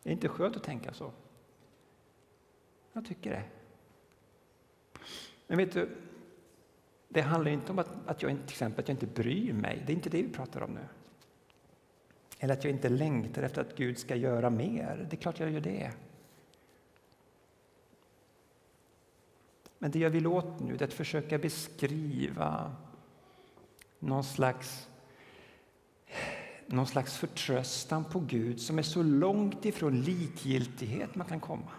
Det 0.04 0.10
är 0.10 0.14
inte 0.14 0.30
skönt 0.30 0.56
att 0.56 0.64
tänka 0.64 0.94
så? 0.94 1.12
Jag 2.94 3.06
tycker 3.06 3.32
det. 3.32 3.44
Men 5.48 5.58
vet 5.58 5.72
du, 5.72 5.98
det 7.10 7.22
handlar 7.22 7.52
inte 7.52 7.72
om 7.72 7.80
att, 7.80 7.90
att, 8.06 8.22
jag, 8.22 8.32
till 8.32 8.44
exempel, 8.44 8.84
att 8.84 8.88
jag 8.88 8.96
inte 8.96 9.08
bryr 9.08 9.54
mig. 9.54 9.84
Det 9.86 9.94
är 9.94 9.96
inte 9.96 10.10
det 10.10 10.24
vi 10.24 10.30
pratar 10.30 10.62
om 10.62 10.72
nu. 10.72 10.86
Eller 12.40 12.54
att 12.54 12.64
jag 12.64 12.74
inte 12.74 12.90
längtar 12.90 13.44
efter 13.44 13.62
att 13.62 13.76
Gud 13.76 13.98
ska 13.98 14.16
göra 14.16 14.50
mer. 14.50 15.08
Det 15.10 15.16
är 15.16 15.22
klart 15.22 15.40
jag 15.40 15.52
gör 15.52 15.62
det. 15.62 15.92
Men 19.78 19.92
det 19.92 20.00
jag 20.00 20.10
vill 20.10 20.28
åt 20.28 20.60
nu 20.60 20.76
är 20.76 20.84
att 20.84 20.94
försöka 20.94 21.38
beskriva 21.38 22.76
någon 24.00 24.24
slags, 24.24 24.90
någon 26.66 26.88
slags 26.88 27.18
förtröstan 27.18 28.06
på 28.06 28.20
Gud 28.20 28.62
som 28.62 28.80
är 28.80 28.84
så 28.84 29.04
långt 29.04 29.66
ifrån 29.66 30.02
likgiltighet 30.02 31.16
man 31.16 31.28
kan 31.28 31.40
komma. 31.40 31.72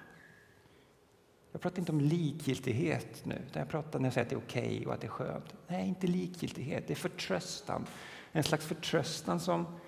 Jag 1.53 1.61
pratar 1.61 1.79
inte 1.79 1.92
om 1.92 2.01
likgiltighet 2.01 3.25
nu, 3.25 3.42
utan 3.49 3.61
jag 3.61 3.68
pratar 3.68 3.99
när 3.99 4.07
jag 4.07 4.12
säger 4.12 4.25
att 4.25 4.31
det 4.31 4.37
är 4.37 4.40
okej 4.49 4.77
okay 4.77 4.87
och 4.87 4.94
att 4.94 5.01
det 5.01 5.07
är 5.07 5.11
skönt. 5.11 5.55
Nej, 5.68 5.88
inte 5.88 6.07
likgiltighet, 6.07 6.85
det 6.87 6.92
är 6.92 6.96
förtröstan. 6.96 7.87
En 8.33 8.42
slags 8.42 8.66
förtröstan 8.66 9.40
som 9.40 9.79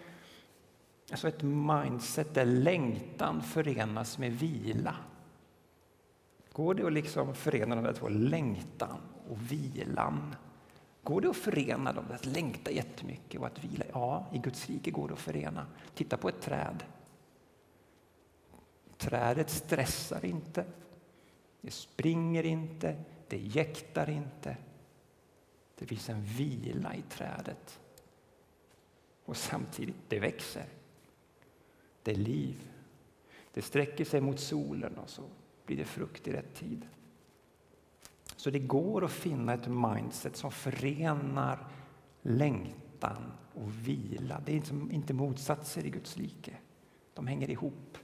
Alltså 1.13 1.29
ett 1.29 1.43
mindset 1.43 2.35
där 2.35 2.45
längtan 2.45 3.43
förenas 3.43 4.19
med 4.19 4.33
vila. 4.33 4.97
Går 6.53 6.75
det 6.75 6.87
att 6.87 6.93
liksom 6.93 7.35
förena 7.35 7.75
de 7.75 7.85
där 7.85 7.93
två, 7.93 8.09
längtan 8.09 9.01
och 9.29 9.53
vilan? 9.53 10.35
Går 11.03 11.21
det 11.21 11.31
att 11.31 11.37
förena 11.37 11.93
dem, 11.93 12.05
att 12.15 12.27
längta 12.27 12.71
jättemycket 12.71 13.41
och 13.41 13.47
att 13.47 13.65
vila? 13.65 13.85
Ja, 13.93 14.27
i 14.33 14.39
Guds 14.39 14.69
rike 14.69 14.91
går 14.91 15.09
det 15.09 15.15
att 15.15 15.21
förena. 15.21 15.67
Titta 15.95 16.17
på 16.17 16.29
ett 16.29 16.41
träd. 16.41 16.85
Trädet 18.97 19.51
stressar 19.51 20.25
inte, 20.25 20.65
det 21.61 21.71
springer 21.71 22.47
inte, 22.47 22.97
det 23.29 23.39
jäktar 23.39 24.11
inte. 24.11 24.57
Det 25.79 25.87
finns 25.87 26.09
en 26.09 26.25
vila 26.25 26.95
i 26.95 27.03
trädet. 27.03 27.81
Och 29.25 29.37
samtidigt, 29.37 29.97
det 30.09 30.21
växer. 30.21 30.65
Det 32.03 32.11
är 32.11 32.17
liv. 32.17 32.71
Det 33.53 33.63
sträcker 33.63 34.05
sig 34.05 34.21
mot 34.21 34.41
solen 34.41 34.99
och 34.99 35.11
så 35.11 35.23
blir 35.67 35.77
det 35.77 35.85
frukt 35.85 36.29
i 36.29 36.33
rätt 36.33 36.55
tid. 36.55 36.87
Så 38.37 38.51
det 38.51 38.59
går 38.59 39.05
att 39.05 39.13
finna 39.13 39.55
ett 39.55 39.69
mindset 39.69 40.37
som 40.37 40.51
förenar 40.51 41.67
längtan 42.23 43.33
och 43.55 43.89
vila. 43.89 44.41
Det 44.47 44.53
är 44.53 44.93
inte 44.93 45.15
motsatser 45.15 45.87
i 45.87 45.91
Guds 45.91 46.17
rike. 46.17 46.57
De 47.15 47.27
hänger 47.27 47.51
ihop. 47.51 47.99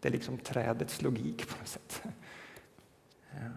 Det 0.00 0.08
är 0.08 0.12
liksom 0.12 0.38
trädets 0.38 1.02
logik 1.02 1.48
på 1.48 1.58
något 1.58 1.68
sätt. 1.68 2.02
Ja. 3.30 3.50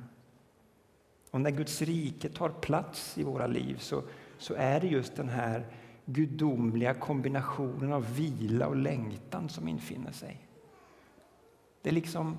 Och 1.31 1.41
när 1.41 1.51
Guds 1.51 1.81
rike 1.81 2.29
tar 2.29 2.49
plats 2.49 3.17
i 3.17 3.23
våra 3.23 3.47
liv 3.47 3.77
så, 3.77 4.03
så 4.37 4.53
är 4.53 4.81
det 4.81 4.87
just 4.87 5.15
den 5.15 5.29
här 5.29 5.65
gudomliga 6.05 6.93
kombinationen 6.93 7.93
av 7.93 8.15
vila 8.15 8.67
och 8.67 8.75
längtan 8.75 9.49
som 9.49 9.67
infinner 9.67 10.11
sig. 10.11 10.47
Det 11.81 11.89
är 11.89 11.93
liksom... 11.93 12.37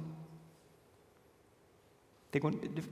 Det 2.31 2.41
går, 2.41 2.51
det, 2.51 2.83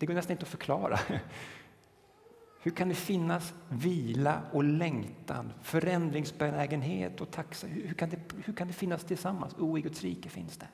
det 0.00 0.06
går 0.06 0.14
nästan 0.14 0.32
inte 0.32 0.42
att 0.42 0.48
förklara. 0.48 0.98
Hur 2.62 2.70
kan 2.70 2.88
det 2.88 2.94
finnas 2.94 3.54
vila 3.68 4.42
och 4.52 4.64
längtan, 4.64 5.52
förändringsbenägenhet 5.62 7.20
och 7.20 7.30
tacksamhet? 7.30 7.88
Hur 7.88 7.94
kan 7.94 8.10
det, 8.10 8.18
hur 8.44 8.52
kan 8.52 8.66
det 8.66 8.74
finnas 8.74 9.04
tillsammans? 9.04 9.54
O, 9.58 9.78
i 9.78 9.80
Guds 9.80 10.02
rike 10.02 10.28
finns 10.28 10.56
det. 10.56 10.68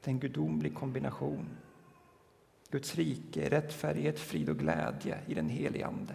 Det 0.00 0.10
är 0.10 0.12
en 0.12 0.20
gudomlig 0.20 0.74
kombination. 0.74 1.48
Guds 2.70 2.94
rike, 2.94 3.50
rättfärdighet, 3.50 4.20
frid 4.20 4.48
och 4.48 4.58
glädje 4.58 5.18
i 5.26 5.34
den 5.34 5.48
helige 5.48 5.86
Ande. 5.86 6.14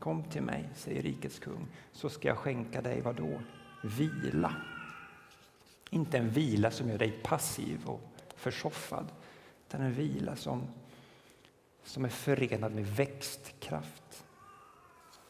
Kom 0.00 0.24
till 0.24 0.42
mig, 0.42 0.68
säger 0.74 1.02
rikets 1.02 1.38
kung, 1.38 1.66
så 1.92 2.08
ska 2.08 2.28
jag 2.28 2.38
skänka 2.38 2.82
dig 2.82 3.00
vad 3.00 3.16
då? 3.16 3.40
Vila. 3.82 4.56
Inte 5.90 6.18
en 6.18 6.30
vila 6.30 6.70
som 6.70 6.88
gör 6.88 6.98
dig 6.98 7.10
passiv 7.10 7.86
och 7.86 8.00
försoffad, 8.36 9.06
utan 9.68 9.80
en 9.80 9.94
vila 9.94 10.36
som, 10.36 10.62
som 11.84 12.04
är 12.04 12.08
förenad 12.08 12.72
med 12.72 12.86
växtkraft. 12.86 14.24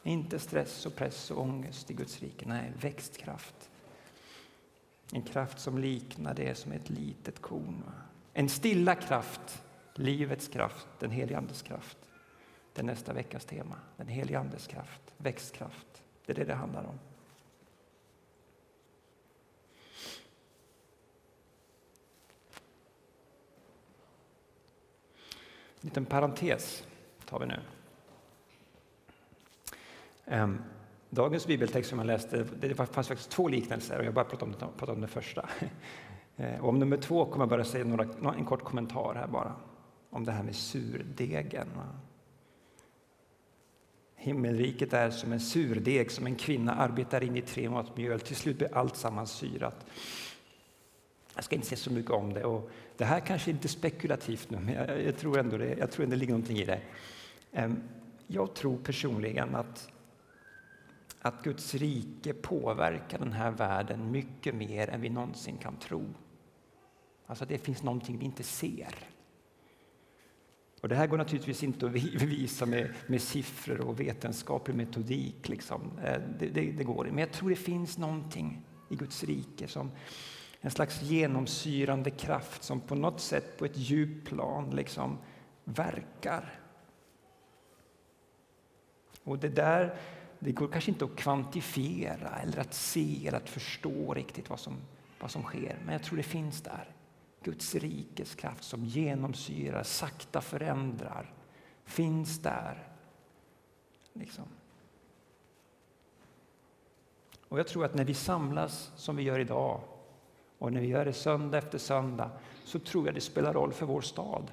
Inte 0.03 0.39
stress 0.39 0.87
och 0.87 0.97
press 0.97 1.31
och 1.31 1.43
ångest 1.43 1.91
i 1.91 1.95
Guds 1.95 2.21
rike. 2.21 2.49
Nej, 2.49 2.73
växtkraft. 2.81 3.71
En 5.13 5.23
kraft 5.23 5.61
som 5.61 5.79
liknar 5.79 6.35
det 6.35 6.55
som 6.55 6.73
ett 6.73 6.91
litet 6.91 7.43
korn. 7.43 7.85
En 8.33 8.49
stilla 8.49 8.95
kraft, 8.95 9.63
livets 9.95 10.49
kraft, 10.49 10.87
den 10.99 11.11
helige 11.11 11.39
Andes 11.39 11.63
kraft. 11.63 11.99
Det 12.73 12.81
är 12.81 12.85
nästa 12.85 13.13
veckas 13.13 13.45
tema. 13.45 13.77
Den 13.97 14.09
helige 14.09 14.39
Andes 14.39 14.67
kraft, 14.67 15.15
växtkraft. 15.17 16.03
Det 16.27 16.33
är 16.33 16.37
det 16.37 16.45
det 16.45 16.55
handlar 16.55 16.85
om. 16.85 16.99
En 25.83 25.89
liten 25.89 26.07
parentes 26.07 26.85
tar 27.25 27.41
vi 27.41 27.47
nu. 27.47 27.61
Ehm, 30.27 30.63
dagens 31.11 31.47
bibeltext 31.47 31.91
som 31.91 31.99
jag 31.99 32.07
läste, 32.07 32.47
det 32.61 32.75
fanns 32.75 33.09
faktiskt 33.09 33.31
två 33.31 33.49
liknelser 33.49 33.99
och 33.99 34.05
jag 34.05 34.15
bara 34.15 34.25
pratade 34.25 34.53
om, 34.53 34.73
pratade 34.73 34.93
om 34.93 35.01
den 35.01 35.09
första. 35.09 35.41
Och 35.41 35.49
ehm, 36.37 36.65
om 36.65 36.79
nummer 36.79 36.97
två 36.97 37.25
kommer 37.25 37.43
jag 37.43 37.51
bara 37.51 37.65
säga 37.65 37.85
några, 37.85 38.35
en 38.35 38.45
kort 38.45 38.63
kommentar 38.63 39.15
här 39.15 39.27
bara. 39.27 39.53
Om 40.11 40.25
det 40.25 40.33
här 40.33 40.43
med 40.43 40.57
surdegen. 40.57 41.69
Himmelriket 44.23 44.93
är 44.93 45.11
som 45.11 45.33
en 45.33 45.41
surdeg 45.41 46.11
som 46.11 46.27
en 46.27 46.37
kvinna 46.37 46.75
arbetar 46.75 47.23
in 47.23 47.37
i 47.37 47.43
tre 47.43 47.71
mått 47.71 47.97
mjöl. 47.97 48.21
Till 48.21 48.37
slut 48.37 48.59
blir 48.59 48.77
allt 48.77 48.97
sammans 48.97 49.33
syrat. 49.33 49.87
Jag 51.35 51.45
ska 51.45 51.55
inte 51.55 51.67
säga 51.67 51.77
så 51.77 51.93
mycket 51.93 52.11
om 52.11 52.33
det. 52.33 52.45
Och 52.45 52.71
det 52.97 53.05
här 53.05 53.21
kanske 53.21 53.51
inte 53.51 53.67
är 53.67 53.69
spekulativt 53.69 54.51
nu, 54.51 54.59
men 54.59 54.75
jag, 54.75 55.05
jag 55.05 55.17
tror 55.17 55.39
ändå 55.39 55.57
det, 55.57 55.79
jag 55.79 55.91
tror 55.91 56.05
ändå 56.05 56.15
det 56.15 56.21
ligger 56.21 56.33
någonting 56.33 56.59
i 56.59 56.65
det. 56.65 56.81
Ehm, 57.53 57.83
jag 58.27 58.55
tror 58.55 58.79
personligen 58.79 59.55
att, 59.55 59.89
att 61.21 61.43
Guds 61.43 61.75
rike 61.75 62.33
påverkar 62.33 63.19
den 63.19 63.33
här 63.33 63.51
världen 63.51 64.11
mycket 64.11 64.55
mer 64.55 64.91
än 64.91 65.01
vi 65.01 65.09
någonsin 65.09 65.57
kan 65.57 65.77
tro. 65.77 66.05
Alltså 67.27 67.45
det 67.45 67.59
finns 67.59 67.83
någonting 67.83 68.19
vi 68.19 68.25
inte 68.25 68.43
ser. 68.43 68.95
Och 70.81 70.89
det 70.89 70.95
här 70.95 71.07
går 71.07 71.19
naturligtvis 71.19 71.63
inte 71.63 71.87
att 71.87 71.93
visa 71.93 72.67
med, 72.67 72.95
med 73.07 73.23
siffror 73.23 73.81
och 73.81 74.01
vetenskaplig 74.01 74.75
metodik. 74.75 75.49
Liksom. 75.49 75.99
Eh, 76.05 76.21
det, 76.39 76.47
det, 76.47 76.73
det 76.73 76.85
går 76.85 77.05
Men 77.05 77.19
jag 77.19 77.33
tror 77.33 77.51
det 77.51 77.57
finns 77.57 77.99
någonting 77.99 78.63
i 78.89 78.97
Guds 78.97 79.25
rike 79.25 79.69
som 79.69 79.91
en 80.61 80.71
slags 80.71 81.03
genomsyrande 81.03 82.11
kraft 82.11 82.63
som 82.63 82.81
på 82.81 82.95
något 82.95 83.21
sätt 83.21 83.59
på 83.59 83.65
ett 83.65 83.77
djupt 83.77 84.29
plan 84.29 84.71
liksom 84.71 85.19
verkar. 85.65 86.61
Och 89.25 89.39
det 89.39 89.49
där 89.49 89.97
det 90.39 90.53
går 90.53 90.69
kanske 90.69 90.91
inte 90.91 91.05
att 91.05 91.17
kvantifiera 91.17 92.39
eller 92.43 92.59
att 92.59 92.75
se 92.75 93.29
eller 93.29 93.39
att 93.39 93.49
förstå 93.49 94.15
riktigt 94.15 94.51
vad 94.51 94.61
som, 94.61 94.77
vad 95.21 95.31
som 95.31 95.43
sker. 95.43 95.79
Men 95.85 95.93
jag 95.93 96.03
tror 96.03 96.17
det 96.17 96.23
finns 96.23 96.63
där. 96.63 96.89
Guds 97.43 97.75
rikes 97.75 98.35
kraft 98.35 98.65
som 98.65 98.85
genomsyrar, 98.85 99.83
sakta 99.83 100.41
förändrar, 100.41 101.35
finns 101.85 102.39
där. 102.39 102.89
Liksom. 104.13 104.45
Och 107.49 107.59
jag 107.59 107.67
tror 107.67 107.85
att 107.85 107.95
när 107.95 108.05
vi 108.05 108.15
samlas 108.15 108.93
som 108.97 109.17
vi 109.17 109.23
gör 109.23 109.39
idag 109.39 109.81
och 110.59 110.73
när 110.73 110.81
vi 110.81 110.87
gör 110.87 111.05
det 111.05 111.13
söndag 111.13 111.59
efter 111.59 111.79
söndag 111.79 112.31
så 112.65 112.79
tror 112.79 113.07
jag 113.07 113.15
det 113.15 113.21
spelar 113.21 113.53
roll 113.53 113.73
för 113.73 113.87
vår 113.87 114.01
stad. 114.01 114.53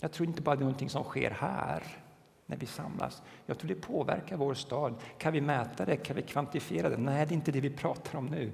Jag 0.00 0.12
tror 0.12 0.28
inte 0.28 0.42
bara 0.42 0.56
det 0.56 0.60
är 0.60 0.64
någonting 0.64 0.90
som 0.90 1.04
sker 1.04 1.30
här 1.30 1.82
när 2.46 2.56
vi 2.56 2.66
samlas. 2.66 3.22
Jag 3.46 3.58
tror 3.58 3.68
det 3.68 3.74
påverkar 3.74 4.36
vår 4.36 4.54
stad. 4.54 4.94
Kan 5.18 5.32
vi 5.32 5.40
mäta 5.40 5.84
det? 5.84 5.96
Kan 5.96 6.16
vi 6.16 6.22
kvantifiera 6.22 6.88
det? 6.88 6.96
Nej, 6.96 7.26
det 7.26 7.32
är 7.32 7.36
inte 7.36 7.52
det 7.52 7.60
vi 7.60 7.70
pratar 7.70 8.18
om 8.18 8.26
nu. 8.26 8.52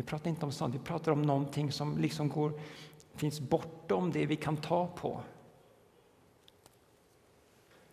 Vi 0.00 0.06
pratar 0.06 0.30
inte 0.30 0.46
om 0.46 0.52
sånt, 0.52 0.74
vi 0.74 0.78
pratar 0.78 1.12
om 1.12 1.22
någonting 1.22 1.72
som 1.72 1.98
liksom 1.98 2.28
går, 2.28 2.52
finns 3.14 3.40
bortom 3.40 4.12
det 4.12 4.26
vi 4.26 4.36
kan 4.36 4.56
ta 4.56 4.86
på. 4.86 5.22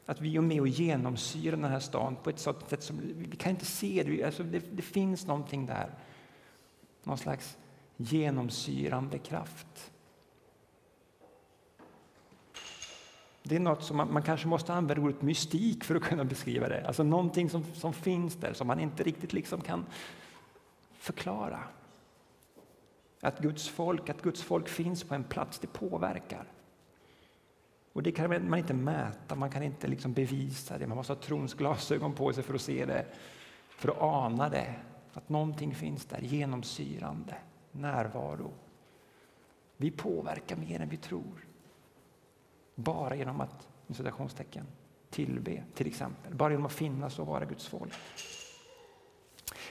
Att 0.05 0.21
vi 0.21 0.37
är 0.37 0.41
med 0.41 0.61
och 0.61 0.67
genomsyrar 0.67 1.57
den 1.57 1.71
här 1.71 1.79
stan 1.79 2.15
på 2.23 2.29
ett 2.29 2.39
sådant 2.39 2.69
sätt 2.69 2.83
som 2.83 2.99
vi 3.17 3.37
kan 3.37 3.49
inte 3.49 3.65
se 3.65 4.03
det. 4.03 4.23
Alltså 4.23 4.43
det, 4.43 4.59
det 4.59 4.81
finns 4.81 5.27
någonting 5.27 5.65
där. 5.65 5.91
Någon 7.03 7.17
slags 7.17 7.57
genomsyrande 7.97 9.17
kraft. 9.17 9.91
Det 13.43 13.55
är 13.55 13.59
något 13.59 13.83
som 13.83 13.97
man, 13.97 14.13
man, 14.13 14.23
kanske 14.23 14.47
måste 14.47 14.73
använda 14.73 15.03
ordet 15.03 15.21
mystik 15.21 15.83
för 15.83 15.95
att 15.95 16.03
kunna 16.03 16.23
beskriva 16.23 16.69
det. 16.69 16.87
Alltså 16.87 17.03
någonting 17.03 17.49
som, 17.49 17.63
som 17.73 17.93
finns 17.93 18.35
där 18.35 18.53
som 18.53 18.67
man 18.67 18.79
inte 18.79 19.03
riktigt 19.03 19.33
liksom 19.33 19.61
kan 19.61 19.85
förklara. 20.97 21.59
Att 23.21 23.39
Guds 23.39 23.69
folk, 23.69 24.09
att 24.09 24.21
Guds 24.21 24.43
folk 24.43 24.69
finns 24.69 25.03
på 25.03 25.15
en 25.15 25.23
plats, 25.23 25.59
det 25.59 25.67
påverkar. 25.67 26.51
Och 27.93 28.03
det 28.03 28.11
kan 28.11 28.49
man 28.49 28.59
inte 28.59 28.73
mäta, 28.73 29.35
man 29.35 29.49
kan 29.49 29.63
inte 29.63 29.87
liksom 29.87 30.13
bevisa 30.13 30.77
det. 30.77 30.87
Man 30.87 30.97
måste 30.97 31.13
ha 31.13 31.21
trons 31.21 31.53
glasögon 31.53 32.13
på 32.13 32.33
sig 32.33 32.43
för 32.43 32.53
att 32.53 32.61
se 32.61 32.85
det, 32.85 33.05
för 33.69 33.89
att 33.89 34.01
ana 34.01 34.49
det. 34.49 34.75
Att 35.13 35.29
någonting 35.29 35.75
finns 35.75 36.05
där, 36.05 36.19
genomsyrande, 36.21 37.35
närvaro. 37.71 38.51
Vi 39.77 39.91
påverkar 39.91 40.55
mer 40.55 40.79
än 40.79 40.89
vi 40.89 40.97
tror. 40.97 41.45
Bara 42.75 43.15
genom 43.15 43.41
att, 43.41 43.67
citationstecken, 43.89 44.65
tillbe 45.09 45.63
till 45.73 45.87
exempel. 45.87 46.35
Bara 46.35 46.51
genom 46.51 46.65
att 46.65 46.73
finnas 46.73 47.19
och 47.19 47.27
vara 47.27 47.45
Guds 47.45 47.67
folk. 47.67 47.93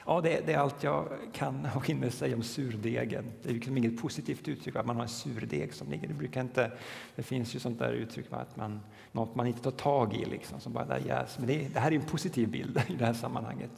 Ja, 0.09 0.21
det, 0.21 0.47
det, 0.47 0.53
är 0.53 0.59
allt 0.59 0.83
jag 0.83 1.09
kan 1.33 1.69
och 1.75 1.87
hinner 1.87 2.11
säga 2.11 2.37
om 2.37 2.43
surdegen. 2.43 3.33
Det 3.43 3.49
är 3.49 3.55
liksom 3.55 3.77
inget 3.77 4.01
positivt 4.01 4.49
uttryck 4.49 4.77
att 4.77 4.87
man 4.87 4.97
har 4.97 5.03
en 5.03 5.09
surdeg 5.09 5.75
som 5.75 5.91
ligger. 5.91 6.09
Det, 6.09 6.15
brukar 6.15 6.41
inte, 6.41 6.73
det 7.17 7.23
finns 7.23 7.55
ju 7.55 7.59
sånt 7.59 7.79
där 7.79 7.93
uttryck 7.93 8.27
att 8.31 8.57
man, 8.57 8.81
något 9.13 9.35
man 9.35 9.47
inte 9.47 9.63
tar 9.63 9.71
tag 9.71 10.15
i, 10.15 10.25
liksom, 10.25 10.61
som 10.61 10.73
bara 10.73 10.85
där 10.85 10.99
jäs. 10.99 11.39
Men 11.39 11.47
det, 11.47 11.69
det, 11.69 11.81
här 11.81 11.91
är 11.91 11.97
en 11.97 12.07
positiv 12.07 12.49
bild 12.49 12.83
i 12.89 12.95
det 12.95 13.07
här 13.07 13.13
sammanhanget. 13.13 13.71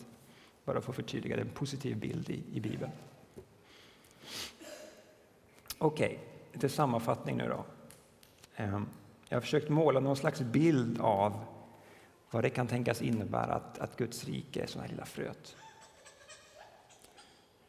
Bara 0.64 0.80
för 0.80 0.92
att 0.92 0.96
förtydliga, 0.96 1.36
det 1.36 1.42
är 1.42 1.46
en 1.46 1.52
positiv 1.52 1.96
bild 1.96 2.30
i, 2.30 2.42
i 2.52 2.60
Bibeln. 2.60 2.92
Okej, 5.78 6.06
okay, 6.06 6.18
lite 6.52 6.68
sammanfattning 6.68 7.36
nu 7.36 7.48
då. 7.48 7.64
Ehm, 8.56 8.86
jag 9.28 9.36
har 9.36 9.42
försökt 9.42 9.68
måla 9.68 10.00
någon 10.00 10.16
slags 10.16 10.40
bild 10.40 11.00
av 11.00 11.44
vad 12.30 12.44
det 12.44 12.50
kan 12.50 12.66
tänkas 12.66 13.02
innebära 13.02 13.54
att, 13.54 13.78
att 13.78 13.96
Guds 13.96 14.24
rike 14.24 14.62
är 14.62 14.66
sådana 14.66 14.86
här 14.86 14.90
lilla 14.90 15.06
fröet 15.06 15.56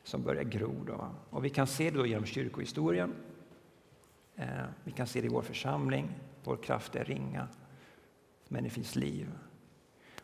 som 0.03 0.23
börjar 0.23 0.43
gro. 0.43 0.83
Då. 0.87 1.09
Och 1.29 1.45
vi 1.45 1.49
kan 1.49 1.67
se 1.67 1.89
det 1.89 1.97
då 1.97 2.05
genom 2.05 2.25
kyrkohistorien. 2.25 3.15
Eh, 4.35 4.65
vi 4.83 4.91
kan 4.91 5.07
se 5.07 5.21
det 5.21 5.27
i 5.27 5.29
vår 5.29 5.41
församling. 5.41 6.09
Vår 6.43 6.57
kraft 6.57 6.95
är 6.95 7.05
ringa, 7.05 7.47
men 8.47 8.63
det 8.63 8.69
finns 8.69 8.95
liv. 8.95 9.31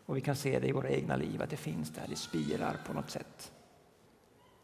Och 0.06 0.18
vi 0.18 0.22
kan 0.22 0.36
se 0.36 0.60
det 0.60 0.68
i 0.68 0.72
våra 0.72 0.90
egna 0.90 1.16
liv, 1.16 1.42
att 1.42 1.50
det 1.50 1.58
finns 1.58 1.90
där, 1.90 2.06
det 2.10 2.16
spirar 2.16 2.78
på 2.88 2.94
något 2.94 3.10
sätt. 3.10 3.52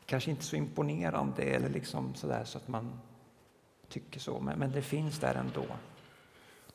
Kanske 0.05 0.31
inte 0.31 0.43
så 0.43 0.55
imponerande 0.55 1.43
eller 1.43 1.69
liksom 1.69 2.15
sådär 2.15 2.43
så 2.43 2.57
att 2.57 2.67
man 2.67 2.99
tycker 3.89 4.19
så, 4.19 4.39
men, 4.39 4.59
men 4.59 4.71
det 4.71 4.81
finns 4.81 5.19
där 5.19 5.35
ändå. 5.35 5.65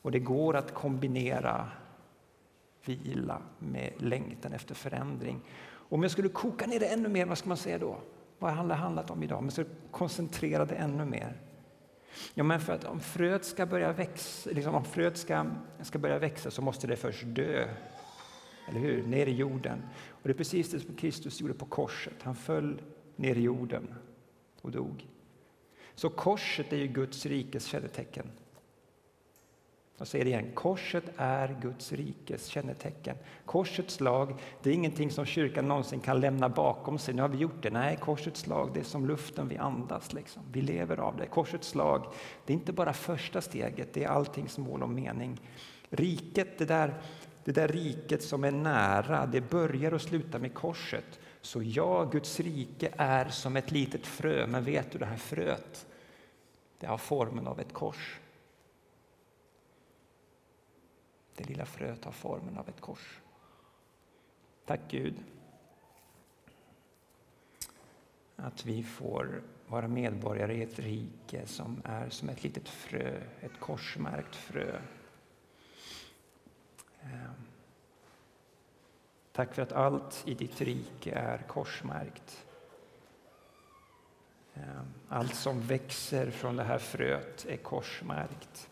Och 0.02 0.10
det 0.10 0.18
går 0.18 0.56
att 0.56 0.74
kombinera 0.74 1.70
vila 2.84 3.42
med 3.58 3.92
längtan 3.98 4.52
efter 4.52 4.74
förändring. 4.74 5.40
Om 5.66 6.02
jag 6.02 6.12
skulle 6.12 6.28
koka 6.28 6.66
ner 6.66 6.80
det 6.80 6.86
ännu 6.86 7.08
mer, 7.08 7.26
vad 7.26 7.38
ska 7.38 7.48
man 7.48 7.56
säga 7.56 7.78
då? 7.78 7.98
Vad 8.38 8.52
har 8.52 8.68
det 8.68 8.74
handlat 8.74 9.10
om 9.10 9.22
idag? 9.22 9.42
Men 9.42 9.50
så 9.50 9.64
koncentrera 9.90 10.64
det 10.64 10.74
ännu 10.74 11.04
mer. 11.04 11.40
Ja, 12.34 12.44
men 12.44 12.60
för 12.60 12.72
att 12.72 12.84
om 12.84 13.00
fröet 13.00 13.44
ska 13.44 13.66
börja 13.66 13.92
växa, 13.92 14.50
liksom 14.50 14.74
om 14.74 14.84
fröet 14.84 15.16
ska, 15.16 15.46
ska 15.82 15.98
börja 15.98 16.18
växa 16.18 16.50
så 16.50 16.62
måste 16.62 16.86
det 16.86 16.96
först 16.96 17.22
dö. 17.26 17.68
Eller 18.68 18.80
hur? 18.80 19.06
Ner 19.06 19.26
i 19.26 19.34
jorden. 19.34 19.82
Och 20.08 20.22
det 20.22 20.30
är 20.30 20.34
precis 20.34 20.70
det 20.70 20.80
som 20.80 20.94
Kristus 20.94 21.40
gjorde 21.40 21.54
på 21.54 21.66
korset. 21.66 22.22
Han 22.22 22.34
föll 22.34 22.82
ner 23.16 23.34
i 23.34 23.40
jorden 23.40 23.94
och 24.62 24.70
dog. 24.70 25.06
Så 25.94 26.10
korset 26.10 26.72
är 26.72 26.76
ju 26.76 26.86
Guds 26.86 27.26
rikes 27.26 27.64
kännetecken. 27.64 28.30
Jag 29.98 30.06
säger 30.06 30.24
det 30.24 30.30
igen, 30.30 30.50
korset 30.54 31.04
är 31.16 31.56
Guds 31.62 31.92
rikes 31.92 32.46
kännetecken. 32.46 33.16
Korsets 33.44 34.00
lag, 34.00 34.34
det 34.62 34.70
är 34.70 34.74
ingenting 34.74 35.10
som 35.10 35.24
kyrkan 35.24 35.68
någonsin 35.68 36.00
kan 36.00 36.20
lämna 36.20 36.48
bakom 36.48 36.98
sig. 36.98 37.14
Nu 37.14 37.22
har 37.22 37.28
vi 37.28 37.38
gjort 37.38 37.62
det. 37.62 37.70
Nej, 37.70 37.96
korsets 37.96 38.46
lag, 38.46 38.70
det 38.74 38.80
är 38.80 38.84
som 38.84 39.06
luften 39.06 39.48
vi 39.48 39.56
andas. 39.56 40.12
Liksom. 40.12 40.42
Vi 40.52 40.60
lever 40.60 40.96
av 40.96 41.16
det. 41.16 41.26
Korsets 41.26 41.74
lag, 41.74 42.06
det 42.46 42.52
är 42.52 42.54
inte 42.54 42.72
bara 42.72 42.92
första 42.92 43.40
steget, 43.40 43.94
det 43.94 44.04
är 44.04 44.08
alltings 44.08 44.58
mål 44.58 44.82
och 44.82 44.88
mening. 44.88 45.40
Riket, 45.90 46.58
det 46.58 46.64
där, 46.64 46.94
det 47.44 47.52
där 47.52 47.68
riket 47.68 48.22
som 48.22 48.44
är 48.44 48.50
nära, 48.50 49.26
det 49.26 49.40
börjar 49.40 49.94
och 49.94 50.02
slutar 50.02 50.38
med 50.38 50.54
korset. 50.54 51.20
Så 51.40 51.62
ja, 51.62 52.04
Guds 52.04 52.40
rike 52.40 52.90
är 52.96 53.28
som 53.28 53.56
ett 53.56 53.70
litet 53.70 54.06
frö, 54.06 54.46
men 54.46 54.64
vet 54.64 54.92
du, 54.92 54.98
det 54.98 55.06
här 55.06 55.16
fröet, 55.16 55.86
det 56.80 56.86
har 56.86 56.98
formen 56.98 57.46
av 57.46 57.60
ett 57.60 57.72
kors. 57.72 58.18
Det 61.36 61.48
lilla 61.48 61.66
fröet 61.66 62.04
har 62.04 62.12
formen 62.12 62.58
av 62.58 62.68
ett 62.68 62.80
kors. 62.80 63.20
Tack 64.64 64.80
Gud 64.88 65.14
att 68.36 68.66
vi 68.66 68.82
får 68.82 69.42
vara 69.66 69.88
medborgare 69.88 70.54
i 70.54 70.62
ett 70.62 70.78
rike 70.78 71.46
som 71.46 71.82
är 71.84 72.10
som 72.10 72.28
ett 72.28 72.42
litet 72.42 72.68
frö, 72.68 73.20
ett 73.40 73.60
korsmärkt 73.60 74.36
frö. 74.36 74.80
Ehm. 77.02 77.30
Tack 79.32 79.54
för 79.54 79.62
att 79.62 79.72
allt 79.72 80.22
i 80.26 80.34
ditt 80.34 80.60
rike 80.60 81.12
är 81.12 81.38
korsmärkt. 81.38 82.46
Ehm. 84.54 84.94
Allt 85.08 85.34
som 85.34 85.60
växer 85.60 86.30
från 86.30 86.56
det 86.56 86.64
här 86.64 86.78
fröet 86.78 87.46
är 87.48 87.56
korsmärkt. 87.56 88.70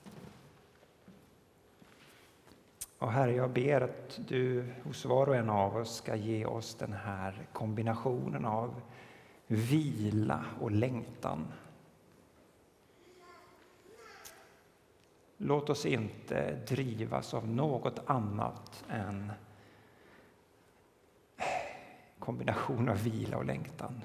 Och 3.05 3.13
Herre, 3.13 3.33
jag 3.33 3.51
ber 3.51 3.81
att 3.81 4.21
du 4.29 4.65
hos 4.85 5.05
var 5.05 5.29
och 5.29 5.37
en 5.37 5.51
av 5.51 5.77
oss 5.77 5.97
ska 5.97 6.17
ge 6.17 6.47
oss 6.47 6.75
den 6.75 6.93
här 6.93 7.47
kombinationen 7.53 8.45
av 8.45 8.83
vila 9.47 10.45
och 10.61 10.71
längtan. 10.71 11.53
Låt 15.37 15.71
oss 15.71 15.87
inte 15.87 16.55
drivas 16.69 17.35
av 17.35 17.49
något 17.49 18.01
annat 18.07 18.85
än 18.89 19.33
kombination 22.19 22.89
av 22.89 23.03
vila 23.03 23.37
och 23.37 23.45
längtan. 23.45 24.01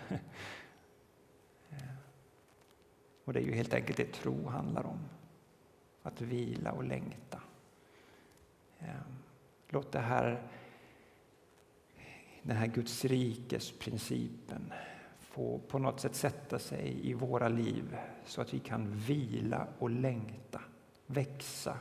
Och 3.26 3.34
det 3.34 3.40
är 3.40 3.46
ju 3.46 3.54
helt 3.54 3.74
enkelt 3.74 3.98
det 3.98 4.14
tro 4.14 4.48
handlar 4.48 4.86
om. 4.86 5.00
Att 6.04 6.22
vila 6.22 6.72
och 6.72 6.84
längta. 6.84 7.42
Ehm, 8.80 9.18
låt 9.68 9.92
det 9.92 10.00
här, 10.00 10.48
den 12.42 12.58
här 12.58 12.68
Guds 12.68 13.06
rikes 13.06 13.72
principen 13.72 14.74
få 15.20 15.60
på 15.68 15.80
något 15.80 16.00
sätt 16.00 16.16
sätta 16.16 16.60
sig 16.60 17.10
i 17.10 17.14
våra 17.14 17.50
liv 17.50 17.98
så 18.26 18.42
att 18.42 18.54
vi 18.54 18.60
kan 18.60 18.92
vila 18.92 19.68
och 19.80 19.90
längta, 19.90 20.62
växa. 21.06 21.78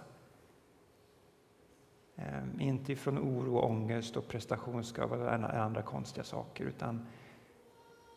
Ehm, 2.17 2.61
inte 2.61 2.93
ifrån 2.93 3.19
oro, 3.19 3.59
ångest 3.59 4.17
och 4.17 4.29
prestationskrav 4.29 5.13
och 5.13 5.33
andra 5.33 5.83
konstiga 5.83 6.25
saker 6.25 6.65
utan 6.65 7.07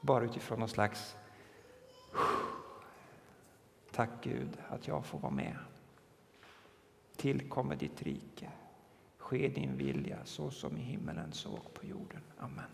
bara 0.02 0.24
utifrån 0.24 0.60
någon 0.60 0.70
slags 0.70 1.16
Tack 3.92 4.10
Gud 4.22 4.58
att 4.70 4.88
jag 4.88 5.06
får 5.06 5.20
vara 5.20 5.32
med. 5.32 5.56
Tillkommer 7.16 7.76
ditt 7.76 8.02
rike. 8.02 8.50
Ske 9.32 9.48
din 9.48 9.78
vilja 9.78 10.18
så 10.26 10.50
som 10.52 10.78
i 10.78 10.82
himmelen 10.82 11.32
så 11.32 11.60
på 11.74 11.86
jorden. 11.86 12.22
Amen. 12.38 12.66